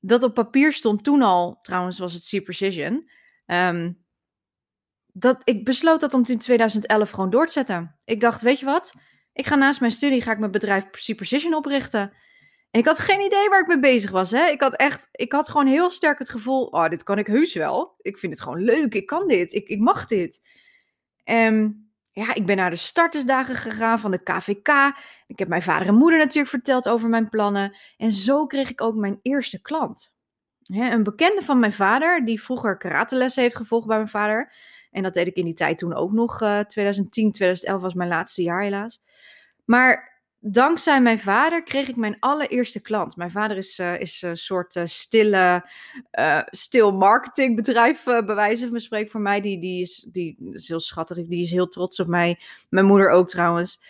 dat 0.00 0.22
op 0.22 0.34
papier 0.34 0.72
stond 0.72 1.04
toen 1.04 1.22
al, 1.22 1.58
trouwens 1.62 1.98
was 1.98 2.12
het 2.12 2.28
C 2.28 2.44
Precision. 2.44 3.10
Um, 3.46 4.03
dat, 5.16 5.40
ik 5.44 5.64
besloot 5.64 6.00
dat 6.00 6.14
om 6.14 6.22
in 6.26 6.38
2011 6.38 7.10
gewoon 7.10 7.30
door 7.30 7.46
te 7.46 7.52
zetten. 7.52 7.96
Ik 8.04 8.20
dacht, 8.20 8.42
weet 8.42 8.58
je 8.58 8.64
wat? 8.64 8.94
Ik 9.32 9.46
ga 9.46 9.54
naast 9.54 9.80
mijn 9.80 9.92
studie, 9.92 10.22
ga 10.22 10.32
ik 10.32 10.38
mijn 10.38 10.50
bedrijf 10.50 10.90
Precision 10.90 11.54
oprichten. 11.54 12.12
En 12.70 12.80
ik 12.80 12.86
had 12.86 12.98
geen 12.98 13.20
idee 13.20 13.48
waar 13.48 13.60
ik 13.60 13.66
mee 13.66 13.80
bezig 13.80 14.10
was. 14.10 14.30
Hè? 14.30 14.46
Ik 14.46 14.60
had 14.60 14.76
echt, 14.76 15.08
ik 15.12 15.32
had 15.32 15.48
gewoon 15.48 15.66
heel 15.66 15.90
sterk 15.90 16.18
het 16.18 16.30
gevoel, 16.30 16.64
oh, 16.64 16.88
dit 16.88 17.02
kan 17.02 17.18
ik 17.18 17.26
heus 17.26 17.54
wel. 17.54 17.94
Ik 18.00 18.18
vind 18.18 18.32
het 18.32 18.42
gewoon 18.42 18.62
leuk, 18.62 18.94
ik 18.94 19.06
kan 19.06 19.28
dit, 19.28 19.52
ik, 19.52 19.68
ik 19.68 19.78
mag 19.78 20.06
dit. 20.06 20.40
Um, 21.24 21.88
ja, 22.12 22.34
ik 22.34 22.46
ben 22.46 22.56
naar 22.56 22.70
de 22.70 22.76
startersdagen 22.76 23.54
gegaan 23.54 23.98
van 23.98 24.10
de 24.10 24.22
KVK. 24.22 24.68
Ik 25.26 25.38
heb 25.38 25.48
mijn 25.48 25.62
vader 25.62 25.86
en 25.86 25.94
moeder 25.94 26.18
natuurlijk 26.18 26.48
verteld 26.48 26.88
over 26.88 27.08
mijn 27.08 27.28
plannen. 27.28 27.76
En 27.96 28.12
zo 28.12 28.46
kreeg 28.46 28.70
ik 28.70 28.80
ook 28.80 28.94
mijn 28.94 29.18
eerste 29.22 29.60
klant. 29.60 30.14
een 30.62 31.02
bekende 31.02 31.42
van 31.42 31.58
mijn 31.58 31.72
vader, 31.72 32.24
die 32.24 32.42
vroeger 32.42 32.76
karatelessen 32.76 33.42
heeft 33.42 33.56
gevolgd 33.56 33.86
bij 33.86 33.96
mijn 33.96 34.08
vader. 34.08 34.52
En 34.94 35.02
dat 35.02 35.14
deed 35.14 35.26
ik 35.26 35.36
in 35.36 35.44
die 35.44 35.54
tijd 35.54 35.78
toen 35.78 35.94
ook 35.94 36.12
nog. 36.12 36.42
Uh, 36.42 36.60
2010, 36.60 37.32
2011 37.32 37.82
was 37.82 37.94
mijn 37.94 38.08
laatste 38.08 38.42
jaar 38.42 38.62
helaas. 38.62 39.02
Maar 39.64 40.22
dankzij 40.38 41.00
mijn 41.00 41.18
vader 41.18 41.62
kreeg 41.62 41.88
ik 41.88 41.96
mijn 41.96 42.16
allereerste 42.20 42.80
klant. 42.80 43.16
Mijn 43.16 43.30
vader 43.30 43.56
is, 43.56 43.78
uh, 43.78 44.00
is 44.00 44.22
een 44.22 44.36
soort 44.36 44.74
uh, 44.74 44.82
stille, 44.86 45.68
stil 46.46 46.92
marketingbedrijf, 46.92 48.04
bij 48.04 48.24
wijze 48.24 48.68
van 48.68 48.80
spreken 48.80 49.10
voor 49.10 49.20
mij. 49.20 49.40
Die, 49.40 49.60
die, 49.60 49.82
is, 49.82 50.06
die 50.10 50.50
is 50.52 50.68
heel 50.68 50.80
schattig, 50.80 51.26
die 51.26 51.42
is 51.42 51.50
heel 51.50 51.68
trots 51.68 52.00
op 52.00 52.06
mij. 52.06 52.38
Mijn 52.68 52.86
moeder 52.86 53.10
ook 53.10 53.28
trouwens. 53.28 53.82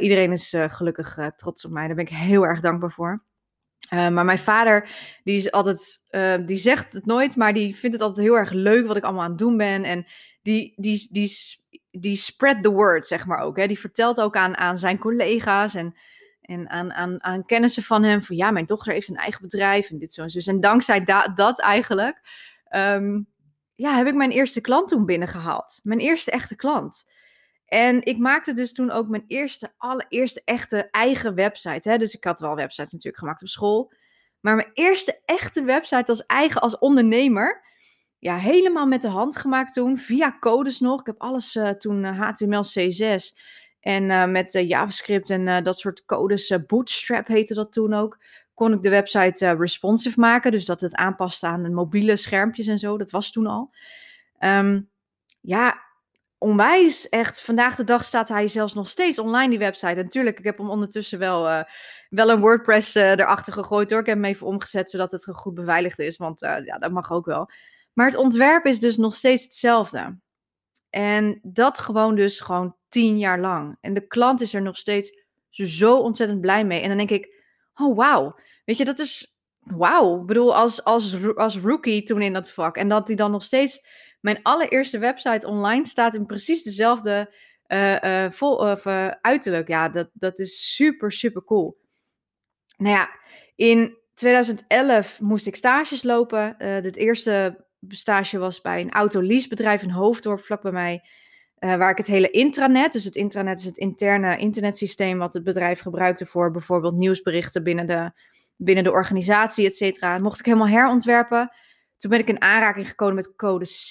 iedereen 0.00 0.32
is 0.32 0.54
gelukkig 0.56 1.18
trots 1.36 1.64
op 1.64 1.70
mij, 1.70 1.86
daar 1.86 1.96
ben 1.96 2.04
ik 2.04 2.12
heel 2.12 2.46
erg 2.46 2.60
dankbaar 2.60 2.90
voor. 2.90 3.24
maar 3.90 4.24
mijn 4.24 4.38
vader, 4.38 4.88
die 5.24 5.36
is 5.36 5.50
altijd, 5.50 6.06
die 6.44 6.56
zegt 6.56 6.92
het 6.92 7.06
nooit, 7.06 7.36
maar 7.36 7.52
die 7.52 7.76
vindt 7.76 7.96
het 7.96 8.04
altijd 8.04 8.26
heel 8.26 8.36
erg 8.36 8.50
leuk 8.50 8.86
wat 8.86 8.96
ik 8.96 9.04
allemaal 9.04 9.22
aan 9.22 9.30
het 9.30 9.38
doen 9.38 9.56
ben. 9.56 9.84
En 9.84 10.06
die, 10.50 10.72
die, 10.76 11.08
die, 11.10 11.30
die 11.90 12.16
spread 12.16 12.62
the 12.62 12.70
word, 12.70 13.06
zeg 13.06 13.26
maar 13.26 13.38
ook. 13.38 13.56
Hè. 13.56 13.66
Die 13.66 13.78
vertelt 13.78 14.20
ook 14.20 14.36
aan, 14.36 14.56
aan 14.56 14.78
zijn 14.78 14.98
collega's 14.98 15.74
en, 15.74 15.94
en 16.40 16.68
aan, 16.68 16.92
aan, 16.92 17.22
aan 17.24 17.44
kennissen 17.44 17.82
van 17.82 18.02
hem 18.02 18.22
van 18.22 18.36
ja, 18.36 18.50
mijn 18.50 18.66
dochter 18.66 18.92
heeft 18.92 19.08
een 19.08 19.16
eigen 19.16 19.42
bedrijf 19.42 19.90
en 19.90 19.98
dit 19.98 20.12
zo 20.12 20.22
en 20.22 20.30
zo. 20.30 20.50
En 20.50 20.60
dankzij 20.60 21.04
dat 21.34 21.60
eigenlijk, 21.60 22.20
um, 22.76 23.28
ja, 23.74 23.96
heb 23.96 24.06
ik 24.06 24.14
mijn 24.14 24.30
eerste 24.30 24.60
klant 24.60 24.88
toen 24.88 25.06
binnengehaald. 25.06 25.80
Mijn 25.82 26.00
eerste 26.00 26.30
echte 26.30 26.56
klant. 26.56 27.08
En 27.66 28.02
ik 28.04 28.18
maakte 28.18 28.52
dus 28.52 28.72
toen 28.72 28.90
ook 28.90 29.08
mijn 29.08 29.24
eerste, 29.26 29.72
allereerste 29.76 30.42
echte 30.44 30.88
eigen 30.90 31.34
website. 31.34 31.90
Hè. 31.90 31.98
Dus 31.98 32.14
ik 32.14 32.24
had 32.24 32.40
wel 32.40 32.54
websites 32.54 32.92
natuurlijk 32.92 33.22
gemaakt 33.22 33.42
op 33.42 33.48
school. 33.48 33.92
Maar 34.40 34.54
mijn 34.54 34.70
eerste 34.74 35.20
echte 35.24 35.62
website 35.62 36.10
als 36.10 36.26
eigen, 36.26 36.60
als 36.60 36.78
ondernemer, 36.78 37.64
ja, 38.20 38.36
helemaal 38.36 38.86
met 38.86 39.02
de 39.02 39.08
hand 39.08 39.36
gemaakt 39.36 39.72
toen, 39.72 39.98
via 39.98 40.36
codes 40.40 40.80
nog. 40.80 41.00
Ik 41.00 41.06
heb 41.06 41.20
alles 41.20 41.56
uh, 41.56 41.68
toen 41.68 42.04
HTML, 42.04 42.64
C6 42.64 43.36
en 43.80 44.02
uh, 44.10 44.26
met 44.26 44.52
JavaScript 44.52 45.30
en 45.30 45.64
dat 45.64 45.78
soort 45.78 46.04
codes. 46.04 46.54
Bootstrap 46.66 47.26
heette 47.26 47.54
dat 47.54 47.72
toen 47.72 47.94
ook. 47.94 48.18
Kon 48.54 48.72
ik 48.72 48.82
de 48.82 48.88
website 48.88 49.56
responsive 49.58 50.20
maken, 50.20 50.50
dus 50.50 50.64
dat 50.64 50.80
het 50.80 50.94
aanpast 50.94 51.42
aan 51.42 51.74
mobiele 51.74 52.16
schermpjes 52.16 52.66
en 52.66 52.78
zo. 52.78 52.98
Dat 52.98 53.10
was 53.10 53.30
toen 53.30 53.46
al. 53.46 53.70
Um, 54.38 54.90
ja, 55.40 55.82
onwijs. 56.38 57.08
Echt, 57.08 57.40
vandaag 57.40 57.74
de 57.74 57.84
dag 57.84 58.04
staat 58.04 58.28
hij 58.28 58.48
zelfs 58.48 58.74
nog 58.74 58.88
steeds 58.88 59.18
online, 59.18 59.48
die 59.48 59.58
website. 59.58 59.86
En 59.86 60.04
natuurlijk, 60.04 60.38
ik 60.38 60.44
heb 60.44 60.58
hem 60.58 60.70
ondertussen 60.70 61.18
wel, 61.18 61.64
wel 62.08 62.30
een 62.30 62.40
WordPress 62.40 62.94
erachter 62.94 63.52
gegooid 63.52 63.90
hoor. 63.90 64.00
Ik 64.00 64.06
heb 64.06 64.16
hem 64.16 64.24
even 64.24 64.46
omgezet, 64.46 64.90
zodat 64.90 65.12
het 65.12 65.28
goed 65.32 65.54
beveiligd 65.54 65.98
is. 65.98 66.16
Want 66.16 66.40
ja, 66.40 66.78
dat 66.78 66.92
mag 66.92 67.12
ook 67.12 67.26
wel. 67.26 67.50
Maar 68.00 68.08
het 68.08 68.18
ontwerp 68.18 68.66
is 68.66 68.78
dus 68.78 68.96
nog 68.96 69.14
steeds 69.14 69.44
hetzelfde. 69.44 70.18
En 70.90 71.38
dat 71.42 71.78
gewoon 71.78 72.14
dus 72.14 72.40
gewoon 72.40 72.76
tien 72.88 73.18
jaar 73.18 73.40
lang. 73.40 73.76
En 73.80 73.94
de 73.94 74.06
klant 74.06 74.40
is 74.40 74.54
er 74.54 74.62
nog 74.62 74.76
steeds 74.76 75.24
zo 75.50 75.96
ontzettend 75.96 76.40
blij 76.40 76.64
mee. 76.64 76.80
En 76.80 76.88
dan 76.88 76.96
denk 76.96 77.10
ik, 77.10 77.44
oh 77.74 77.96
wauw. 77.96 78.38
Weet 78.64 78.76
je, 78.76 78.84
dat 78.84 78.98
is, 78.98 79.38
wauw. 79.58 80.20
Ik 80.20 80.26
bedoel, 80.26 80.56
als, 80.56 80.84
als, 80.84 81.16
als 81.34 81.58
rookie 81.58 82.02
toen 82.02 82.22
in 82.22 82.32
dat 82.32 82.50
vak. 82.50 82.76
En 82.76 82.88
dat 82.88 83.06
die 83.06 83.16
dan 83.16 83.30
nog 83.30 83.42
steeds... 83.42 83.86
Mijn 84.20 84.42
allereerste 84.42 84.98
website 84.98 85.46
online 85.46 85.86
staat 85.86 86.14
in 86.14 86.26
precies 86.26 86.62
dezelfde 86.62 87.34
uh, 87.68 88.30
vol, 88.30 88.56
of, 88.56 88.84
uh, 88.84 89.08
uiterlijk. 89.08 89.68
Ja, 89.68 89.88
dat, 89.88 90.10
dat 90.12 90.38
is 90.38 90.74
super, 90.74 91.12
super 91.12 91.44
cool. 91.44 91.80
Nou 92.76 92.94
ja, 92.94 93.10
in 93.56 93.98
2011 94.14 95.20
moest 95.20 95.46
ik 95.46 95.56
stages 95.56 96.02
lopen. 96.02 96.54
het 96.58 96.96
eerste 96.96 97.68
stage 97.88 98.38
was 98.38 98.60
bij 98.60 98.80
een 98.80 98.90
autoleasebedrijf 98.90 99.82
in 99.82 99.90
Hoofddorp, 99.90 100.40
vlak 100.40 100.62
bij 100.62 100.72
mij. 100.72 101.02
waar 101.58 101.90
ik 101.90 101.96
het 101.96 102.06
hele 102.06 102.30
intranet, 102.30 102.92
dus 102.92 103.04
het 103.04 103.14
intranet 103.14 103.58
is 103.58 103.64
het 103.64 103.76
interne 103.76 104.36
internetsysteem 104.36 105.18
wat 105.18 105.34
het 105.34 105.44
bedrijf 105.44 105.80
gebruikte 105.80 106.26
voor 106.26 106.50
bijvoorbeeld 106.50 106.94
nieuwsberichten 106.94 107.62
binnen 107.62 107.86
de, 107.86 108.12
binnen 108.56 108.84
de 108.84 108.90
organisatie, 108.90 109.66
et 109.66 109.76
cetera. 109.76 110.18
Mocht 110.18 110.38
ik 110.38 110.44
helemaal 110.44 110.68
herontwerpen. 110.68 111.52
Toen 111.96 112.10
ben 112.10 112.18
ik 112.18 112.28
in 112.28 112.42
aanraking 112.42 112.88
gekomen 112.88 113.14
met 113.14 113.36
code 113.36 113.64
C+. 113.64 113.90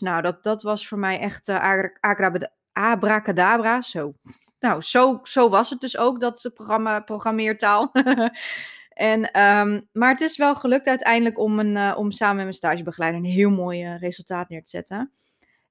Nou, 0.00 0.22
dat, 0.22 0.42
dat 0.42 0.62
was 0.62 0.88
voor 0.88 0.98
mij 0.98 1.18
echt 1.18 1.48
uh, 1.48 1.84
abracadabra. 2.72 3.80
Zo. 3.80 4.14
Nou, 4.58 4.80
zo, 4.80 5.20
zo 5.22 5.48
was 5.48 5.70
het 5.70 5.80
dus 5.80 5.96
ook, 5.96 6.20
dat 6.20 6.50
programma, 6.54 7.00
programmeertaal. 7.00 7.90
en, 8.94 9.40
um, 9.40 9.88
maar 9.92 10.10
het 10.10 10.20
is 10.20 10.36
wel 10.36 10.54
gelukt 10.54 10.86
uiteindelijk 10.86 11.38
om, 11.38 11.58
een, 11.58 11.76
uh, 11.76 11.94
om 11.96 12.10
samen 12.10 12.36
met 12.36 12.44
mijn 12.44 12.56
stagebegeleider 12.56 13.20
een 13.20 13.26
heel 13.26 13.50
mooi 13.50 13.84
uh, 13.84 13.98
resultaat 13.98 14.48
neer 14.48 14.62
te 14.62 14.70
zetten. 14.70 15.12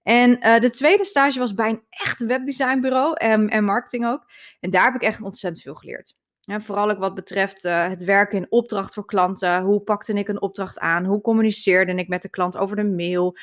En 0.04 0.30
uh, 0.30 0.60
de 0.60 0.70
tweede 0.70 1.06
stage 1.06 1.40
was 1.40 1.54
bij 1.54 1.70
een 1.70 1.84
echt 1.90 2.26
webdesignbureau 2.26 3.14
en, 3.18 3.50
en 3.50 3.64
marketing 3.64 4.06
ook. 4.06 4.26
En 4.60 4.70
daar 4.70 4.84
heb 4.84 4.96
ik 4.96 5.02
echt 5.02 5.22
ontzettend 5.22 5.64
veel 5.64 5.76
geleerd. 5.76 6.16
Vooral 6.46 6.90
ook 6.90 7.00
wat 7.00 7.14
betreft 7.14 7.64
het 7.64 8.04
werken 8.04 8.38
in 8.38 8.52
opdracht 8.52 8.94
voor 8.94 9.06
klanten. 9.06 9.62
Hoe 9.62 9.82
pakte 9.82 10.14
ik 10.14 10.28
een 10.28 10.42
opdracht 10.42 10.80
aan? 10.80 11.06
Hoe 11.06 11.22
communiceerde 11.22 11.94
ik 11.94 12.08
met 12.08 12.22
de 12.22 12.30
klant 12.30 12.58
over 12.58 12.76
de 12.76 12.84
mail? 12.84 13.38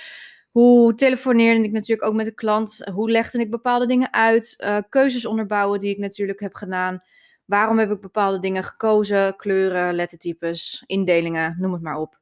Hoe 0.51 0.95
telefoneerde 0.95 1.63
ik 1.63 1.73
natuurlijk 1.73 2.09
ook 2.09 2.15
met 2.15 2.25
de 2.25 2.35
klant? 2.35 2.81
Hoe 2.93 3.11
legde 3.11 3.39
ik 3.39 3.51
bepaalde 3.51 3.87
dingen 3.87 4.13
uit? 4.13 4.65
Keuzes 4.89 5.27
onderbouwen 5.27 5.79
die 5.79 5.91
ik 5.91 5.99
natuurlijk 5.99 6.41
heb 6.41 6.55
gedaan. 6.55 7.03
Waarom 7.49 7.79
heb 7.79 7.91
ik 7.91 8.01
bepaalde 8.01 8.41
dingen 8.41 8.65
gekozen? 8.65 9.37
Kleuren, 9.37 9.95
lettertypes, 9.95 10.83
indelingen, 10.87 11.57
noem 11.59 11.73
het 11.73 11.83
maar 11.83 11.97
op. 11.97 12.19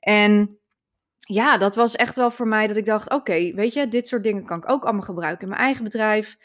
En 0.00 0.58
ja, 1.18 1.58
dat 1.58 1.74
was 1.74 1.96
echt 1.96 2.16
wel 2.16 2.30
voor 2.30 2.48
mij 2.48 2.66
dat 2.66 2.76
ik 2.76 2.86
dacht: 2.86 3.10
oké, 3.10 3.52
weet 3.54 3.72
je, 3.72 3.88
dit 3.88 4.08
soort 4.08 4.24
dingen 4.24 4.44
kan 4.44 4.58
ik 4.58 4.70
ook 4.70 4.84
allemaal 4.84 5.02
gebruiken 5.02 5.42
in 5.42 5.48
mijn 5.48 5.60
eigen 5.60 5.84
bedrijf. 5.84 6.36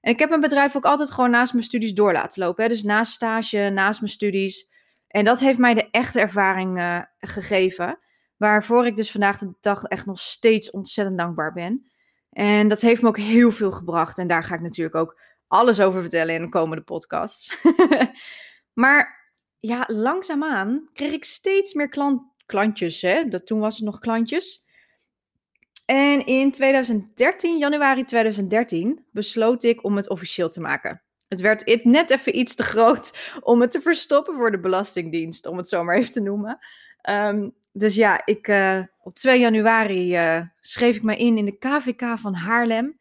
En 0.00 0.12
ik 0.12 0.18
heb 0.18 0.28
mijn 0.28 0.40
bedrijf 0.40 0.76
ook 0.76 0.84
altijd 0.84 1.10
gewoon 1.10 1.30
naast 1.30 1.52
mijn 1.52 1.64
studies 1.64 1.94
door 1.94 2.12
laten 2.12 2.42
lopen. 2.42 2.62
Hè? 2.62 2.68
Dus 2.68 2.82
naast 2.82 3.12
stage, 3.12 3.70
naast 3.72 4.00
mijn 4.00 4.12
studies. 4.12 4.68
En 5.08 5.24
dat 5.24 5.40
heeft 5.40 5.58
mij 5.58 5.74
de 5.74 5.90
echte 5.90 6.20
ervaring 6.20 6.78
uh, 6.78 6.98
gegeven. 7.18 7.98
Waarvoor 8.36 8.86
ik 8.86 8.96
dus 8.96 9.10
vandaag 9.10 9.38
de 9.38 9.52
dag 9.60 9.82
echt 9.82 10.06
nog 10.06 10.18
steeds 10.18 10.70
ontzettend 10.70 11.18
dankbaar 11.18 11.52
ben. 11.52 11.90
En 12.30 12.68
dat 12.68 12.80
heeft 12.80 13.02
me 13.02 13.08
ook 13.08 13.18
heel 13.18 13.50
veel 13.50 13.72
gebracht. 13.72 14.18
En 14.18 14.26
daar 14.26 14.44
ga 14.44 14.54
ik 14.54 14.60
natuurlijk 14.60 14.96
ook 14.96 15.20
alles 15.48 15.80
over 15.80 16.00
vertellen 16.00 16.34
in 16.34 16.42
de 16.42 16.48
komende 16.48 16.84
podcasts. 16.84 17.56
maar 18.72 19.30
ja, 19.58 19.84
langzaamaan 19.86 20.88
kreeg 20.92 21.12
ik 21.12 21.24
steeds 21.24 21.74
meer 21.74 21.88
klant, 21.88 22.22
klantjes. 22.46 23.02
Hè? 23.02 23.28
Dat, 23.28 23.46
toen 23.46 23.60
was 23.60 23.76
het 23.76 23.84
nog 23.84 23.98
klantjes. 23.98 24.64
En 25.86 26.26
in 26.26 26.50
2013, 26.50 27.58
januari 27.58 28.04
2013, 28.04 29.04
besloot 29.10 29.62
ik 29.62 29.84
om 29.84 29.96
het 29.96 30.08
officieel 30.08 30.48
te 30.48 30.60
maken. 30.60 31.02
Het 31.28 31.40
werd 31.40 31.84
net 31.84 32.10
even 32.10 32.38
iets 32.38 32.54
te 32.54 32.62
groot 32.62 33.18
om 33.40 33.60
het 33.60 33.70
te 33.70 33.80
verstoppen 33.80 34.34
voor 34.34 34.50
de 34.50 34.60
Belastingdienst, 34.60 35.46
om 35.46 35.56
het 35.56 35.68
zo 35.68 35.84
maar 35.84 35.96
even 35.96 36.12
te 36.12 36.20
noemen. 36.20 36.58
Um, 37.10 37.54
dus 37.72 37.94
ja, 37.94 38.22
ik, 38.24 38.48
uh, 38.48 38.80
op 39.02 39.14
2 39.14 39.40
januari 39.40 40.14
uh, 40.14 40.40
schreef 40.60 40.96
ik 40.96 41.02
me 41.02 41.16
in 41.16 41.38
in 41.38 41.44
de 41.44 41.58
KVK 41.58 42.18
van 42.18 42.34
Haarlem. 42.34 42.98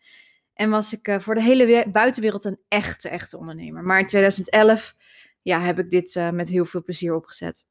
En 0.55 0.69
was 0.69 0.93
ik 0.93 1.07
uh, 1.07 1.19
voor 1.19 1.35
de 1.35 1.41
hele 1.41 1.85
buitenwereld 1.91 2.45
een 2.45 2.59
echte, 2.67 3.09
echte 3.09 3.37
ondernemer. 3.37 3.83
Maar 3.83 3.99
in 3.99 4.07
2011 4.07 4.95
ja, 5.41 5.61
heb 5.61 5.79
ik 5.79 5.89
dit 5.89 6.29
met 6.31 6.49
heel 6.49 6.65
veel 6.65 6.83
plezier 6.83 7.15
opgezet. 7.15 7.65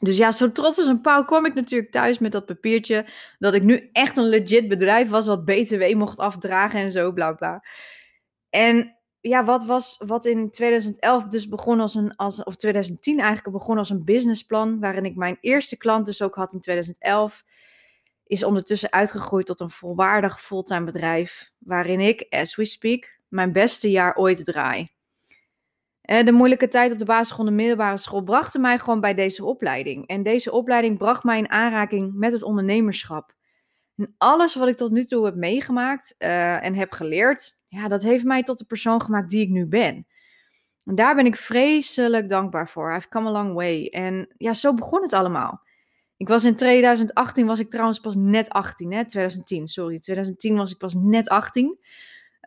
Dus 0.00 0.16
ja, 0.16 0.32
zo 0.32 0.52
trots 0.52 0.78
als 0.78 0.86
een 0.86 1.00
pauw 1.00 1.24
kwam 1.24 1.44
ik 1.44 1.54
natuurlijk 1.54 1.90
thuis 1.90 2.18
met 2.18 2.32
dat 2.32 2.46
papiertje. 2.46 3.06
Dat 3.38 3.54
ik 3.54 3.62
nu 3.62 3.88
echt 3.92 4.16
een 4.16 4.28
legit 4.28 4.68
bedrijf 4.68 5.08
was 5.08 5.26
wat 5.26 5.44
BTW 5.44 5.94
mocht 5.94 6.18
afdragen 6.18 6.80
en 6.80 6.92
zo, 6.92 7.12
bla 7.12 7.32
bla. 7.32 7.64
En 8.50 8.96
ja, 9.20 9.44
wat 9.44 9.64
was 9.64 9.96
wat 10.06 10.24
in 10.24 10.50
2011 10.50 11.24
dus 11.24 11.48
begon 11.48 11.80
als 11.80 11.94
een, 11.94 12.16
als, 12.16 12.42
of 12.42 12.56
2010 12.56 13.20
eigenlijk 13.20 13.56
begon 13.56 13.78
als 13.78 13.90
een 13.90 14.04
businessplan. 14.04 14.80
Waarin 14.80 15.04
ik 15.04 15.16
mijn 15.16 15.38
eerste 15.40 15.76
klant 15.76 16.06
dus 16.06 16.22
ook 16.22 16.34
had 16.34 16.52
in 16.52 16.60
2011. 16.60 17.44
Is 18.28 18.44
ondertussen 18.44 18.92
uitgegroeid 18.92 19.46
tot 19.46 19.60
een 19.60 19.70
volwaardig 19.70 20.42
fulltime 20.42 20.84
bedrijf. 20.84 21.50
Waarin 21.58 22.00
ik, 22.00 22.26
as 22.30 22.56
we 22.56 22.64
speak, 22.64 23.18
mijn 23.28 23.52
beste 23.52 23.90
jaar 23.90 24.16
ooit 24.16 24.44
draai. 24.44 24.88
Eh, 26.00 26.24
de 26.24 26.32
moeilijke 26.32 26.68
tijd 26.68 26.92
op 26.92 26.98
de 26.98 27.04
basisschool 27.04 27.44
en 27.46 27.50
de 27.50 27.56
middelbare 27.56 27.96
school 27.96 28.22
brachten 28.22 28.60
mij 28.60 28.78
gewoon 28.78 29.00
bij 29.00 29.14
deze 29.14 29.44
opleiding. 29.44 30.06
En 30.06 30.22
deze 30.22 30.52
opleiding 30.52 30.98
bracht 30.98 31.24
mij 31.24 31.38
in 31.38 31.50
aanraking 31.50 32.14
met 32.14 32.32
het 32.32 32.42
ondernemerschap. 32.42 33.34
En 33.96 34.14
alles 34.18 34.54
wat 34.54 34.68
ik 34.68 34.76
tot 34.76 34.90
nu 34.90 35.04
toe 35.04 35.24
heb 35.24 35.34
meegemaakt 35.34 36.14
uh, 36.18 36.64
en 36.64 36.74
heb 36.74 36.92
geleerd, 36.92 37.58
ja, 37.66 37.88
dat 37.88 38.02
heeft 38.02 38.24
mij 38.24 38.42
tot 38.42 38.58
de 38.58 38.64
persoon 38.64 39.02
gemaakt 39.02 39.30
die 39.30 39.40
ik 39.40 39.48
nu 39.48 39.66
ben. 39.66 40.06
En 40.84 40.94
daar 40.94 41.14
ben 41.14 41.26
ik 41.26 41.36
vreselijk 41.36 42.28
dankbaar 42.28 42.68
voor. 42.68 42.94
I've 42.94 43.08
come 43.08 43.28
a 43.28 43.32
long 43.32 43.54
way. 43.54 43.86
En 43.86 44.34
ja, 44.36 44.52
zo 44.52 44.74
begon 44.74 45.02
het 45.02 45.12
allemaal. 45.12 45.62
Ik 46.18 46.28
was 46.28 46.44
in 46.44 46.54
2018, 46.54 47.46
was 47.46 47.58
ik 47.58 47.70
trouwens 47.70 47.98
pas 47.98 48.16
net 48.16 48.48
18, 48.48 48.92
hè? 48.92 49.04
2010, 49.04 49.66
sorry. 49.66 49.98
2010 49.98 50.56
was 50.56 50.70
ik 50.70 50.78
pas 50.78 50.94
net 50.94 51.28
18. 51.28 51.78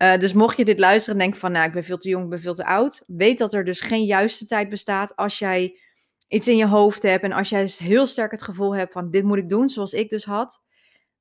Uh, 0.02 0.18
dus 0.18 0.34
mocht 0.34 0.58
je 0.58 0.66
dit 0.66 0.80
luisteren 0.80 1.14
en 1.14 1.22
denken 1.22 1.40
van, 1.40 1.52
nou, 1.52 1.66
ik 1.66 1.72
ben 1.72 1.84
veel 1.84 1.98
te 1.98 2.10
jong, 2.10 2.24
ik 2.24 2.30
ben 2.30 2.40
veel 2.40 2.54
te 2.54 2.66
oud. 2.66 3.04
Weet 3.08 3.38
dat 3.38 3.54
er 3.54 3.64
dus 3.64 3.82
geen 3.82 4.06
juiste 4.06 4.46
tijd 4.46 4.70
bestaat 4.70 5.16
als 5.16 5.40
jij 5.40 5.80
iets 6.28 6.48
in 6.48 6.58
je 6.58 6.68
hoofd 6.68 7.04
hebt. 7.04 7.24
En 7.24 7.32
als 7.32 7.50
jij 7.50 7.62
dus 7.62 7.78
heel 7.78 8.08
sterk 8.08 8.32
het 8.32 8.44
gevoel 8.44 8.76
hebt 8.76 8.92
van, 8.92 9.12
dit 9.12 9.24
moet 9.24 9.38
ik 9.38 9.50
doen, 9.50 9.70
zoals 9.70 9.94
ik 9.94 10.10
dus 10.10 10.24
had. 10.24 10.64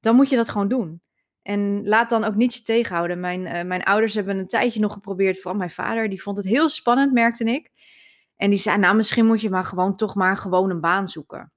Dan 0.01 0.17
moet 0.17 0.29
je 0.29 0.37
dat 0.37 0.51
gewoon 0.51 0.69
doen. 0.69 1.03
En 1.43 1.89
laat 1.89 2.11
dan 2.11 2.25
ook 2.25 2.35
niet 2.35 2.55
je 2.55 2.63
tegenhouden. 2.63 3.21
Mijn, 3.21 3.41
uh, 3.41 3.63
mijn 3.63 3.83
ouders 3.83 4.15
hebben 4.15 4.39
een 4.39 4.49
tijdje 4.49 4.81
nog 4.81 4.93
geprobeerd, 4.93 5.37
vooral 5.37 5.59
mijn 5.59 5.71
vader. 5.71 6.09
Die 6.09 6.23
vond 6.23 6.37
het 6.37 6.47
heel 6.47 6.69
spannend, 6.69 7.13
merkte 7.13 7.45
ik. 7.45 7.71
En 8.37 8.51
die 8.51 8.59
zei, 8.59 8.79
nou, 8.79 8.97
misschien 8.97 9.27
moet 9.27 9.41
je 9.41 9.51
maar 9.51 9.65
gewoon 9.65 9.97
toch 9.97 10.15
maar 10.15 10.37
gewoon 10.37 10.71
een 10.71 10.81
baan 10.81 11.09
zoeken 11.09 11.53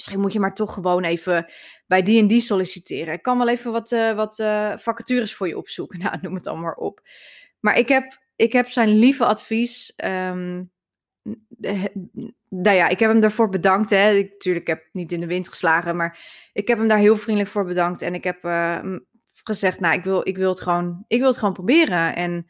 misschien 0.00 0.20
moet 0.20 0.32
je 0.32 0.40
maar 0.40 0.54
toch 0.54 0.74
gewoon 0.74 1.04
even 1.04 1.46
bij 1.86 2.02
die 2.02 2.20
en 2.20 2.26
die 2.26 2.40
solliciteren. 2.40 3.14
Ik 3.14 3.22
kan 3.22 3.38
wel 3.38 3.48
even 3.48 3.72
wat, 3.72 3.92
uh, 3.92 4.12
wat 4.12 4.38
uh, 4.38 4.76
vacatures 4.76 5.34
voor 5.34 5.48
je 5.48 5.56
opzoeken. 5.56 5.98
Nou, 6.10 6.18
noem 6.20 6.34
het 6.34 6.44
dan 6.44 6.60
maar 6.60 6.74
op. 6.74 7.00
Maar 7.60 7.78
ik 7.78 7.88
heb, 7.88 8.18
ik 8.36 8.52
heb 8.52 8.68
zijn 8.68 8.88
lieve 8.88 9.24
advies. 9.24 9.92
Um, 10.04 10.70
nou 12.48 12.76
ja, 12.76 12.88
ik 12.88 12.98
heb 12.98 13.10
hem 13.10 13.20
daarvoor 13.20 13.48
bedankt. 13.48 13.90
Hè. 13.90 14.10
Ik, 14.10 14.30
natuurlijk, 14.30 14.68
ik 14.68 14.74
heb 14.74 14.88
niet 14.92 15.12
in 15.12 15.20
de 15.20 15.26
wind 15.26 15.48
geslagen, 15.48 15.96
maar 15.96 16.18
ik 16.52 16.68
heb 16.68 16.78
hem 16.78 16.88
daar 16.88 16.98
heel 16.98 17.16
vriendelijk 17.16 17.52
voor 17.52 17.64
bedankt. 17.64 18.02
En 18.02 18.14
ik 18.14 18.24
heb 18.24 18.44
uh, 18.44 18.96
gezegd, 19.44 19.80
nou, 19.80 19.94
ik 19.94 20.04
wil, 20.04 20.28
ik, 20.28 20.36
wil 20.36 20.50
het 20.50 20.60
gewoon, 20.60 21.04
ik 21.06 21.18
wil 21.18 21.28
het 21.28 21.38
gewoon 21.38 21.54
proberen. 21.54 22.16
En 22.16 22.46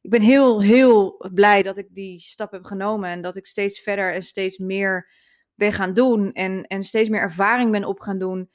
ik 0.00 0.10
ben 0.10 0.20
heel, 0.20 0.62
heel 0.62 1.26
blij 1.34 1.62
dat 1.62 1.78
ik 1.78 1.86
die 1.90 2.20
stap 2.20 2.52
heb 2.52 2.64
genomen. 2.64 3.10
En 3.10 3.20
dat 3.20 3.36
ik 3.36 3.46
steeds 3.46 3.80
verder 3.80 4.14
en 4.14 4.22
steeds 4.22 4.58
meer 4.58 5.10
ben 5.54 5.72
gaan 5.72 5.94
doen 5.94 6.32
en, 6.32 6.66
en 6.66 6.82
steeds 6.82 7.08
meer 7.08 7.20
ervaring 7.20 7.70
ben 7.70 7.84
op 7.84 8.00
gaan 8.00 8.18
doen. 8.18 8.50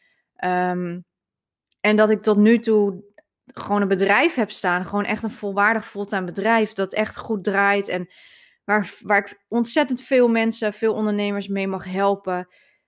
Um, 0.46 1.06
en 1.82 1.96
dat 1.96 2.10
ik 2.10 2.22
tot 2.22 2.38
nu 2.38 2.60
toe 2.60 3.04
gewoon 3.46 3.82
een 3.82 3.88
bedrijf 3.88 4.36
heb 4.36 4.52
staan. 4.52 4.86
Gewoon 4.86 5.06
echt 5.06 5.24
een 5.24 5.32
volwaardig 5.32 5.88
fulltime 5.88 6.26
bedrijf 6.26 6.74
dat 6.74 6.94
echt 6.94 7.18
goed 7.18 7.44
draait. 7.44 7.88
En 7.88 8.08
waar, 8.64 8.94
waar 9.02 9.18
ik 9.18 9.44
ontzettend 9.48 10.02
veel 10.02 10.28
mensen, 10.28 10.74
veel 10.74 10.94
ondernemers 10.94 11.48
mee 11.48 11.68
mag 11.68 11.86
helpen. 11.86 12.48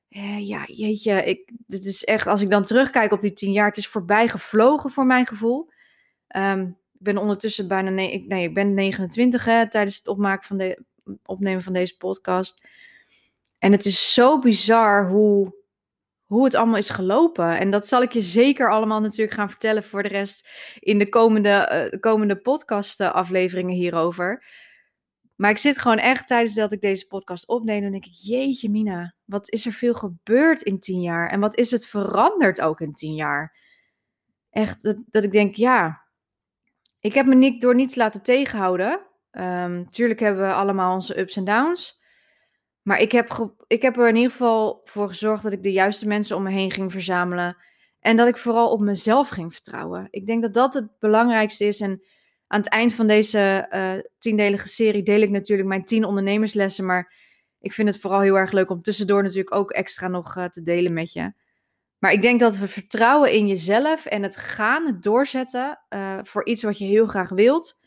Eh, 0.10 0.48
ja, 0.48 0.64
jeetje, 0.66 1.24
ik, 1.24 1.52
dit 1.68 1.86
is 1.86 2.04
echt, 2.04 2.28
als 2.28 2.42
ik 2.42 2.50
dan 2.50 2.64
terugkijk 2.64 3.12
op 3.12 3.22
die 3.22 3.34
tien 3.34 3.52
jaar, 3.52 3.68
het 3.68 3.78
is 3.78 3.88
voorbij 3.88 4.28
gevlogen 4.28 4.90
voor 4.90 5.06
mijn 5.06 5.26
gevoel. 5.26 5.70
Um, 6.36 6.78
ik 6.94 7.06
ben 7.06 7.18
ondertussen 7.18 7.68
bijna, 7.68 7.90
nee, 7.90 8.26
nee, 8.28 8.44
ik 8.44 8.54
ben 8.54 8.74
29 8.74 9.46
hè, 9.46 9.70
tijdens 9.70 9.98
het 9.98 10.08
opmaken 10.08 10.48
van 10.48 10.58
de, 10.58 10.84
opnemen 11.26 11.62
van 11.62 11.74
deze 11.74 11.98
podcast. 11.98 12.68
En 13.60 13.72
het 13.72 13.86
is 13.86 14.14
zo 14.14 14.40
bizar 14.40 15.10
hoe, 15.10 15.56
hoe 16.26 16.44
het 16.44 16.56
allemaal 16.56 16.78
is 16.78 16.90
gelopen. 16.90 17.58
En 17.60 17.70
dat 17.70 17.88
zal 17.88 18.02
ik 18.02 18.12
je 18.12 18.22
zeker 18.22 18.72
allemaal 18.72 19.00
natuurlijk 19.00 19.38
gaan 19.38 19.50
vertellen 19.50 19.84
voor 19.84 20.04
de 20.04 20.10
rest 20.10 20.50
in 20.80 20.98
de 20.98 21.10
komende, 21.10 21.90
uh, 21.94 22.00
komende 22.00 22.36
podcast-afleveringen 22.36 23.76
hierover. 23.76 24.46
Maar 25.36 25.52
ik 25.52 25.58
zit 25.58 25.80
gewoon 25.80 25.98
echt 25.98 26.28
tijdens 26.28 26.54
dat 26.54 26.72
ik 26.72 26.82
deze 26.82 27.08
podcast 27.08 27.48
opneem, 27.48 27.84
en 27.84 27.92
denk 27.92 28.06
ik, 28.06 28.14
jeetje 28.14 28.70
Mina, 28.70 29.16
wat 29.26 29.52
is 29.52 29.66
er 29.66 29.72
veel 29.72 29.94
gebeurd 29.94 30.62
in 30.62 30.80
tien 30.80 31.02
jaar? 31.02 31.30
En 31.30 31.40
wat 31.40 31.58
is 31.58 31.72
het 31.72 31.86
veranderd 31.88 32.62
ook 32.62 32.82
in 32.82 32.94
tien 32.94 33.16
jaar? 33.16 33.58
Echt, 34.50 34.84
dat, 34.84 35.04
dat 35.10 35.24
ik 35.24 35.32
denk, 35.32 35.56
ja, 35.56 36.02
ik 37.00 37.14
heb 37.14 37.26
me 37.26 37.36
niet, 37.36 37.62
door 37.62 37.76
niets 37.76 37.96
laten 37.96 38.22
tegenhouden. 38.22 39.08
Um, 39.32 39.90
tuurlijk 39.90 40.20
hebben 40.20 40.48
we 40.48 40.54
allemaal 40.54 40.94
onze 40.94 41.20
ups 41.20 41.36
en 41.36 41.44
downs. 41.44 41.99
Maar 42.90 43.00
ik 43.00 43.12
heb, 43.12 43.52
ik 43.68 43.82
heb 43.82 43.98
er 43.98 44.08
in 44.08 44.16
ieder 44.16 44.32
geval 44.32 44.82
voor 44.84 45.08
gezorgd 45.08 45.44
dat 45.44 45.54
ik 45.54 45.64
de 45.64 45.72
juiste 45.72 46.08
mensen 46.08 46.36
om 46.36 46.44
me 46.44 46.52
heen 46.52 46.72
ging 46.72 46.92
verzamelen. 46.92 47.58
En 48.00 48.18
dat 48.18 48.28
ik 48.28 48.38
vooral 48.38 48.72
op 48.72 48.80
mezelf 48.80 49.30
ging 49.30 49.54
vertrouwen. 49.54 50.08
Ik 50.10 50.26
denk 50.26 50.42
dat 50.42 50.54
dat 50.54 50.74
het 50.74 51.00
belangrijkste 51.00 51.66
is. 51.66 51.82
En 51.82 52.04
aan 52.48 52.60
het 52.60 52.70
eind 52.70 52.94
van 52.94 53.08
deze 53.08 53.68
uh, 53.74 53.92
tiendelige 54.18 54.68
serie 54.68 55.04
deel 55.04 55.22
ik 55.22 55.30
natuurlijk 55.30 55.68
mijn 55.68 55.84
tien 55.84 56.06
ondernemerslessen. 56.06 56.86
Maar 56.86 57.14
ik 57.60 57.74
vind 57.74 57.88
het 57.88 58.00
vooral 58.00 58.20
heel 58.20 58.38
erg 58.38 58.52
leuk 58.52 58.70
om 58.70 58.82
tussendoor 58.82 59.24
natuurlijk 59.24 59.56
ook 59.56 59.72
extra 59.72 60.08
nog 60.08 60.38
uh, 60.38 60.46
te 60.46 60.62
delen 60.62 60.94
met 60.94 61.14
je. 61.14 61.34
Maar 62.00 62.12
ik 62.12 62.22
denk 62.22 62.40
dat 62.40 62.58
we 62.58 62.68
vertrouwen 62.68 63.32
in 63.32 63.48
jezelf 63.48 64.06
en 64.06 64.24
het 64.24 64.36
gaan, 64.36 64.86
het 64.86 65.04
doorzetten 65.04 65.80
uh, 65.90 66.20
voor 66.24 66.46
iets 66.46 66.64
wat 66.64 66.78
je 66.78 66.86
heel 66.86 67.06
graag 67.06 67.30
wilt, 67.30 67.79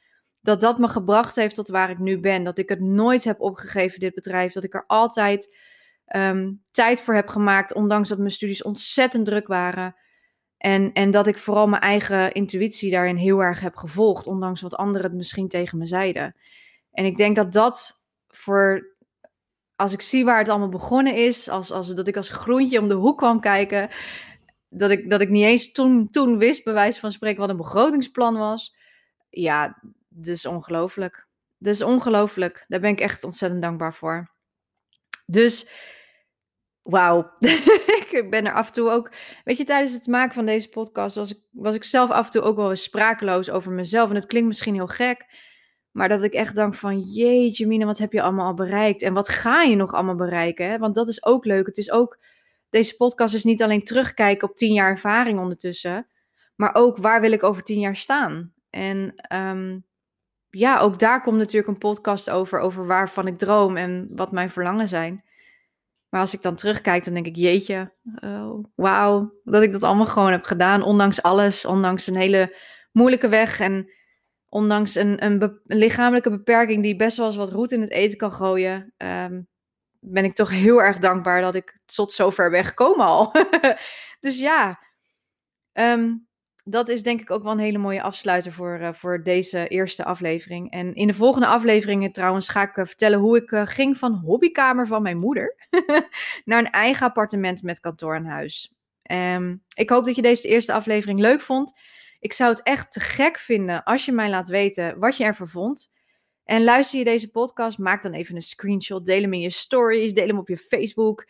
dat 0.43 0.61
dat 0.61 0.79
me 0.79 0.89
gebracht 0.89 1.37
heeft 1.37 1.55
tot 1.55 1.69
waar 1.69 1.91
ik 1.91 1.99
nu 1.99 2.21
ben. 2.21 2.45
Dat 2.45 2.59
ik 2.59 2.69
het 2.69 2.81
nooit 2.81 3.25
heb 3.25 3.41
opgegeven, 3.41 4.01
dit 4.01 4.15
bedrijf. 4.15 4.53
Dat 4.53 4.65
ik 4.65 4.75
er 4.75 4.85
altijd 4.87 5.57
um, 6.17 6.63
tijd 6.71 7.03
voor 7.03 7.15
heb 7.15 7.29
gemaakt, 7.29 7.75
ondanks 7.75 8.09
dat 8.09 8.19
mijn 8.19 8.31
studies 8.31 8.63
ontzettend 8.63 9.27
druk 9.27 9.47
waren. 9.47 9.97
En, 10.57 10.93
en 10.93 11.11
dat 11.11 11.27
ik 11.27 11.39
vooral 11.39 11.69
mijn 11.69 11.83
eigen 11.83 12.33
intuïtie 12.33 12.91
daarin 12.91 13.17
heel 13.17 13.43
erg 13.43 13.61
heb 13.61 13.77
gevolgd, 13.77 14.27
ondanks 14.27 14.61
wat 14.61 14.77
anderen 14.77 15.07
het 15.07 15.17
misschien 15.17 15.49
tegen 15.49 15.79
me 15.79 15.87
zeiden. 15.87 16.37
En 16.91 17.05
ik 17.05 17.17
denk 17.17 17.37
dat 17.37 17.53
dat 17.53 18.03
voor, 18.29 18.95
als 19.77 19.93
ik 19.93 20.01
zie 20.01 20.25
waar 20.25 20.39
het 20.39 20.49
allemaal 20.49 20.69
begonnen 20.69 21.15
is, 21.15 21.49
als, 21.49 21.71
als 21.71 21.95
dat 21.95 22.09
ik 22.09 22.17
als 22.17 22.29
groentje 22.29 22.81
om 22.81 22.89
de 22.89 22.95
hoek 22.95 23.19
kwam 23.19 23.41
kijken, 23.41 23.91
dat 24.69 24.91
ik, 24.91 25.11
dat 25.11 25.21
ik 25.21 25.29
niet 25.29 25.45
eens 25.45 25.73
toen, 25.73 26.11
toen 26.11 26.39
wist, 26.39 26.65
bij 26.65 26.73
wijze 26.73 27.01
van 27.01 27.13
spreken, 27.13 27.41
wat 27.41 27.51
een 27.51 27.57
begrotingsplan 27.57 28.37
was. 28.37 28.77
Ja, 29.31 29.83
is 30.21 30.47
ongelooflijk. 30.47 31.27
Is 31.59 31.83
ongelooflijk. 31.83 32.65
Daar 32.69 32.81
ben 32.81 32.91
ik 32.91 33.01
echt 33.01 33.25
ontzettend 33.25 33.63
dankbaar 33.63 33.95
voor. 33.95 34.31
Dus 35.27 35.69
wauw, 36.83 37.33
ik 38.11 38.27
ben 38.31 38.47
er 38.47 38.53
af 38.53 38.67
en 38.67 38.73
toe 38.73 38.91
ook, 38.91 39.13
weet 39.45 39.57
je, 39.57 39.65
tijdens 39.65 39.93
het 39.93 40.07
maken 40.07 40.35
van 40.35 40.47
deze 40.47 40.69
podcast 40.69 41.17
was 41.17 41.31
ik, 41.31 41.39
was 41.51 41.75
ik 41.75 41.85
zelf 41.85 42.11
af 42.11 42.27
en 42.27 42.33
toe 42.33 42.43
ook 42.43 42.57
wel 42.57 42.71
eens 42.71 42.83
sprakeloos 42.83 43.51
over 43.51 43.73
mezelf. 43.73 44.09
En 44.09 44.15
het 44.15 44.27
klinkt 44.27 44.49
misschien 44.49 44.75
heel 44.75 44.87
gek, 44.87 45.27
maar 45.91 46.09
dat 46.09 46.23
ik 46.23 46.33
echt 46.33 46.55
denk 46.55 46.75
van, 46.75 47.01
jeetje 47.01 47.67
Mina, 47.67 47.87
wat 47.87 47.99
heb 47.99 48.13
je 48.13 48.23
allemaal 48.23 48.47
al 48.47 48.55
bereikt? 48.55 49.03
En 49.03 49.15
wat 49.15 49.29
ga 49.29 49.63
je 49.63 49.77
nog 49.77 49.93
allemaal 49.93 50.17
bereiken? 50.17 50.71
Hè? 50.71 50.79
Want 50.79 50.95
dat 50.95 51.09
is 51.09 51.25
ook 51.25 51.45
leuk. 51.45 51.67
Het 51.67 51.79
is 51.79 51.91
ook, 51.91 52.19
deze 52.71 52.97
podcast 52.97 53.35
is 53.35 53.45
niet 53.45 53.63
alleen 53.63 53.85
terugkijken 53.85 54.49
op 54.49 54.57
tien 54.57 54.73
jaar 54.73 54.91
ervaring 54.91 55.39
ondertussen, 55.39 56.07
maar 56.57 56.75
ook 56.75 56.97
waar 56.97 57.21
wil 57.21 57.33
ik 57.33 57.43
over 57.43 57.63
tien 57.63 57.81
jaar 57.81 57.97
staan? 57.97 58.53
En 58.71 59.15
ehm, 59.17 59.79
ja, 60.59 60.79
ook 60.79 60.99
daar 60.99 61.23
komt 61.23 61.37
natuurlijk 61.37 61.69
een 61.69 61.79
podcast 61.79 62.31
over, 62.31 62.59
over 62.59 62.87
waarvan 62.87 63.27
ik 63.27 63.39
droom 63.39 63.77
en 63.77 64.09
wat 64.11 64.33
mijn 64.33 64.51
verlangen 64.51 64.89
zijn. 64.89 65.25
Maar 66.09 66.21
als 66.21 66.35
ik 66.35 66.43
dan 66.43 66.55
terugkijk, 66.55 67.05
dan 67.05 67.15
denk 67.15 67.27
ik, 67.27 67.37
jeetje, 67.37 67.93
oh, 68.21 68.65
wauw, 68.75 69.33
dat 69.45 69.63
ik 69.63 69.73
dat 69.73 69.83
allemaal 69.83 70.07
gewoon 70.07 70.31
heb 70.31 70.45
gedaan. 70.45 70.83
Ondanks 70.83 71.23
alles, 71.23 71.65
ondanks 71.65 72.07
een 72.07 72.17
hele 72.17 72.57
moeilijke 72.93 73.29
weg 73.29 73.61
en 73.61 73.93
ondanks 74.49 74.95
een, 74.95 75.25
een, 75.25 75.61
lichamelijke 75.65 76.31
beperking 76.31 76.83
die 76.83 76.97
best 76.97 77.17
wel 77.17 77.27
eens 77.27 77.37
wat 77.37 77.51
roet 77.51 77.73
in 77.73 77.81
het 77.81 77.91
eten 77.91 78.19
kan 78.19 78.33
gooien, 78.33 78.95
ehm, 78.97 79.43
ben 80.01 80.25
ik 80.25 80.35
toch 80.35 80.51
heel 80.51 80.83
erg 80.83 80.99
dankbaar 80.99 81.41
dat 81.41 81.55
ik 81.55 81.79
tot 81.85 82.13
zover 82.13 82.51
ben 82.51 82.65
gekomen 82.65 83.07
al. 83.07 83.33
dus 84.21 84.39
ja, 84.39 84.79
um, 85.73 86.29
dat 86.65 86.89
is 86.89 87.03
denk 87.03 87.21
ik 87.21 87.31
ook 87.31 87.43
wel 87.43 87.53
een 87.53 87.59
hele 87.59 87.79
mooie 87.79 88.03
afsluiter 88.03 88.53
voor, 88.53 88.79
uh, 88.81 88.93
voor 88.93 89.23
deze 89.23 89.69
eerste 89.69 90.05
aflevering. 90.05 90.71
En 90.71 90.95
in 90.95 91.07
de 91.07 91.15
volgende 91.15 91.47
afleveringen 91.47 92.13
trouwens 92.13 92.49
ga 92.49 92.63
ik 92.63 92.77
uh, 92.77 92.85
vertellen 92.85 93.19
hoe 93.19 93.37
ik 93.37 93.51
uh, 93.51 93.63
ging 93.65 93.97
van 93.97 94.13
hobbykamer 94.13 94.87
van 94.87 95.03
mijn 95.03 95.19
moeder 95.19 95.57
naar 96.45 96.59
een 96.59 96.71
eigen 96.71 97.07
appartement 97.07 97.63
met 97.63 97.81
kantoor 97.81 98.15
en 98.15 98.25
huis. 98.25 98.75
Um, 99.11 99.63
ik 99.75 99.91
hoop 99.91 100.05
dat 100.05 100.17
je 100.17 100.23
deze 100.23 100.49
eerste 100.49 100.73
aflevering 100.73 101.19
leuk 101.19 101.41
vond. 101.41 101.73
Ik 102.21 102.33
zou 102.33 102.51
het 102.51 102.63
echt 102.63 102.93
te 102.93 103.01
gek 103.01 103.39
vinden 103.39 103.83
als 103.83 104.05
je 104.05 104.13
mij 104.13 104.31
laat 104.31 104.49
weten 104.49 104.99
wat 104.99 105.17
je 105.17 105.25
ervan 105.25 105.49
vond. 105.49 105.93
En 106.45 106.65
luister 106.65 106.99
je 106.99 107.05
deze 107.05 107.31
podcast, 107.31 107.79
maak 107.79 108.03
dan 108.03 108.13
even 108.13 108.37
een 108.37 108.43
screenshot, 108.43 109.07
deel 109.07 109.21
hem 109.21 109.33
in 109.33 109.41
je 109.41 109.51
stories, 109.51 110.13
deel 110.13 110.27
hem 110.27 110.39
op 110.39 110.49
je 110.49 110.57
Facebook. 110.57 111.27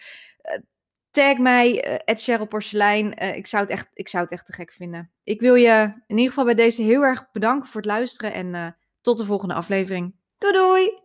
Tag 1.12 1.38
mij, 1.38 1.88
uh, 2.06 2.16
Cheryl 2.16 2.46
Porselein. 2.46 3.22
Uh, 3.22 3.36
ik, 3.36 3.46
zou 3.46 3.62
het 3.62 3.72
echt, 3.72 3.88
ik 3.94 4.08
zou 4.08 4.22
het 4.22 4.32
echt 4.32 4.46
te 4.46 4.52
gek 4.52 4.72
vinden. 4.72 5.10
Ik 5.24 5.40
wil 5.40 5.54
je 5.54 5.92
in 6.06 6.16
ieder 6.16 6.28
geval 6.28 6.44
bij 6.44 6.54
deze 6.54 6.82
heel 6.82 7.02
erg 7.02 7.30
bedanken 7.32 7.68
voor 7.68 7.80
het 7.80 7.90
luisteren. 7.90 8.32
En 8.32 8.46
uh, 8.46 8.66
tot 9.00 9.16
de 9.16 9.24
volgende 9.24 9.54
aflevering. 9.54 10.14
Doei 10.38 10.52
doei! 10.52 11.00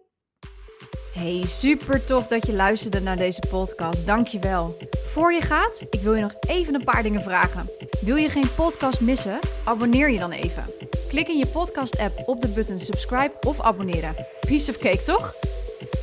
Hey, 1.13 1.43
super 1.45 2.05
tof 2.05 2.27
dat 2.27 2.45
je 2.45 2.53
luisterde 2.53 2.99
naar 2.99 3.17
deze 3.17 3.41
podcast. 3.49 4.05
Dankjewel. 4.05 4.77
Voor 4.91 5.33
je 5.33 5.41
gaat, 5.41 5.85
ik 5.89 6.01
wil 6.01 6.13
je 6.13 6.21
nog 6.21 6.35
even 6.47 6.75
een 6.75 6.83
paar 6.83 7.03
dingen 7.03 7.21
vragen. 7.21 7.69
Wil 8.01 8.15
je 8.15 8.29
geen 8.29 8.53
podcast 8.55 9.01
missen? 9.01 9.39
Abonneer 9.65 10.09
je 10.09 10.19
dan 10.19 10.31
even. 10.31 10.65
Klik 11.09 11.27
in 11.27 11.37
je 11.37 11.47
podcast-app 11.47 12.23
op 12.25 12.41
de 12.41 12.47
button 12.47 12.79
subscribe 12.79 13.33
of 13.47 13.61
abonneren. 13.61 14.15
Piece 14.39 14.71
of 14.71 14.77
cake, 14.77 15.01
toch? 15.01 15.33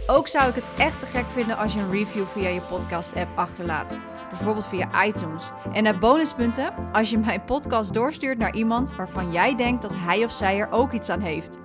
Ook 0.07 0.29
zou 0.29 0.49
ik 0.49 0.55
het 0.55 0.65
echt 0.79 1.01
te 1.01 1.07
gek 1.07 1.25
vinden 1.27 1.57
als 1.57 1.73
je 1.73 1.81
een 1.81 1.91
review 1.91 2.27
via 2.27 2.49
je 2.49 2.61
podcast-app 2.61 3.39
achterlaat. 3.39 3.99
Bijvoorbeeld 4.29 4.67
via 4.67 5.05
iTunes. 5.05 5.51
En 5.73 5.83
naar 5.83 5.99
bonuspunten 5.99 6.75
als 6.93 7.11
je 7.11 7.19
mijn 7.19 7.45
podcast 7.45 7.95
doorstuurt 7.95 8.39
naar 8.39 8.55
iemand 8.55 8.97
waarvan 8.97 9.33
jij 9.33 9.55
denkt 9.55 9.83
dat 9.83 9.95
hij 9.95 10.25
of 10.25 10.33
zij 10.33 10.59
er 10.59 10.71
ook 10.71 10.93
iets 10.93 11.09
aan 11.09 11.21
heeft. 11.21 11.59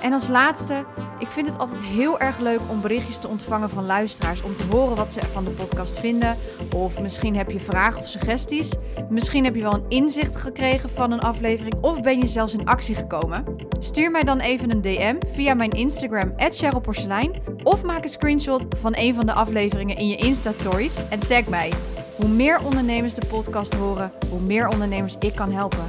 En 0.00 0.12
als 0.12 0.28
laatste, 0.28 0.84
ik 1.18 1.30
vind 1.30 1.46
het 1.46 1.58
altijd 1.58 1.80
heel 1.80 2.18
erg 2.18 2.38
leuk 2.38 2.60
om 2.68 2.80
berichtjes 2.80 3.18
te 3.18 3.28
ontvangen 3.28 3.70
van 3.70 3.86
luisteraars. 3.86 4.42
Om 4.42 4.56
te 4.56 4.64
horen 4.70 4.96
wat 4.96 5.12
ze 5.12 5.20
van 5.32 5.44
de 5.44 5.50
podcast 5.50 5.98
vinden. 5.98 6.36
Of 6.76 7.00
misschien 7.00 7.36
heb 7.36 7.50
je 7.50 7.60
vragen 7.60 8.00
of 8.00 8.06
suggesties. 8.06 8.70
Misschien 9.08 9.44
heb 9.44 9.54
je 9.54 9.62
wel 9.62 9.74
een 9.74 9.88
inzicht 9.88 10.36
gekregen 10.36 10.88
van 10.88 11.12
een 11.12 11.20
aflevering. 11.20 11.74
Of 11.80 12.02
ben 12.02 12.20
je 12.20 12.26
zelfs 12.26 12.54
in 12.54 12.66
actie 12.66 12.94
gekomen. 12.94 13.44
Stuur 13.78 14.10
mij 14.10 14.22
dan 14.22 14.40
even 14.40 14.72
een 14.72 14.82
DM 14.82 15.16
via 15.32 15.54
mijn 15.54 15.70
Instagram, 15.70 16.34
Porselein. 16.82 17.30
Of 17.62 17.82
maak 17.82 18.02
een 18.02 18.08
screenshot 18.08 18.66
van 18.76 18.92
een 18.96 19.14
van 19.14 19.26
de 19.26 19.32
afleveringen 19.32 19.96
in 19.96 20.08
je 20.08 20.16
Insta-stories 20.16 20.96
en 21.10 21.18
tag 21.18 21.46
mij. 21.46 21.72
Hoe 22.16 22.28
meer 22.28 22.64
ondernemers 22.64 23.14
de 23.14 23.26
podcast 23.26 23.74
horen, 23.74 24.12
hoe 24.30 24.40
meer 24.40 24.68
ondernemers 24.68 25.16
ik 25.18 25.34
kan 25.34 25.52
helpen. 25.52 25.84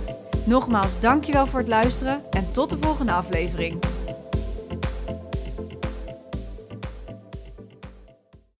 Nogmaals, 0.46 1.00
dankjewel 1.00 1.46
voor 1.46 1.60
het 1.60 1.68
luisteren 1.68 2.22
en 2.30 2.52
tot 2.52 2.70
de 2.70 2.78
volgende 2.80 3.12
aflevering. 3.12 3.97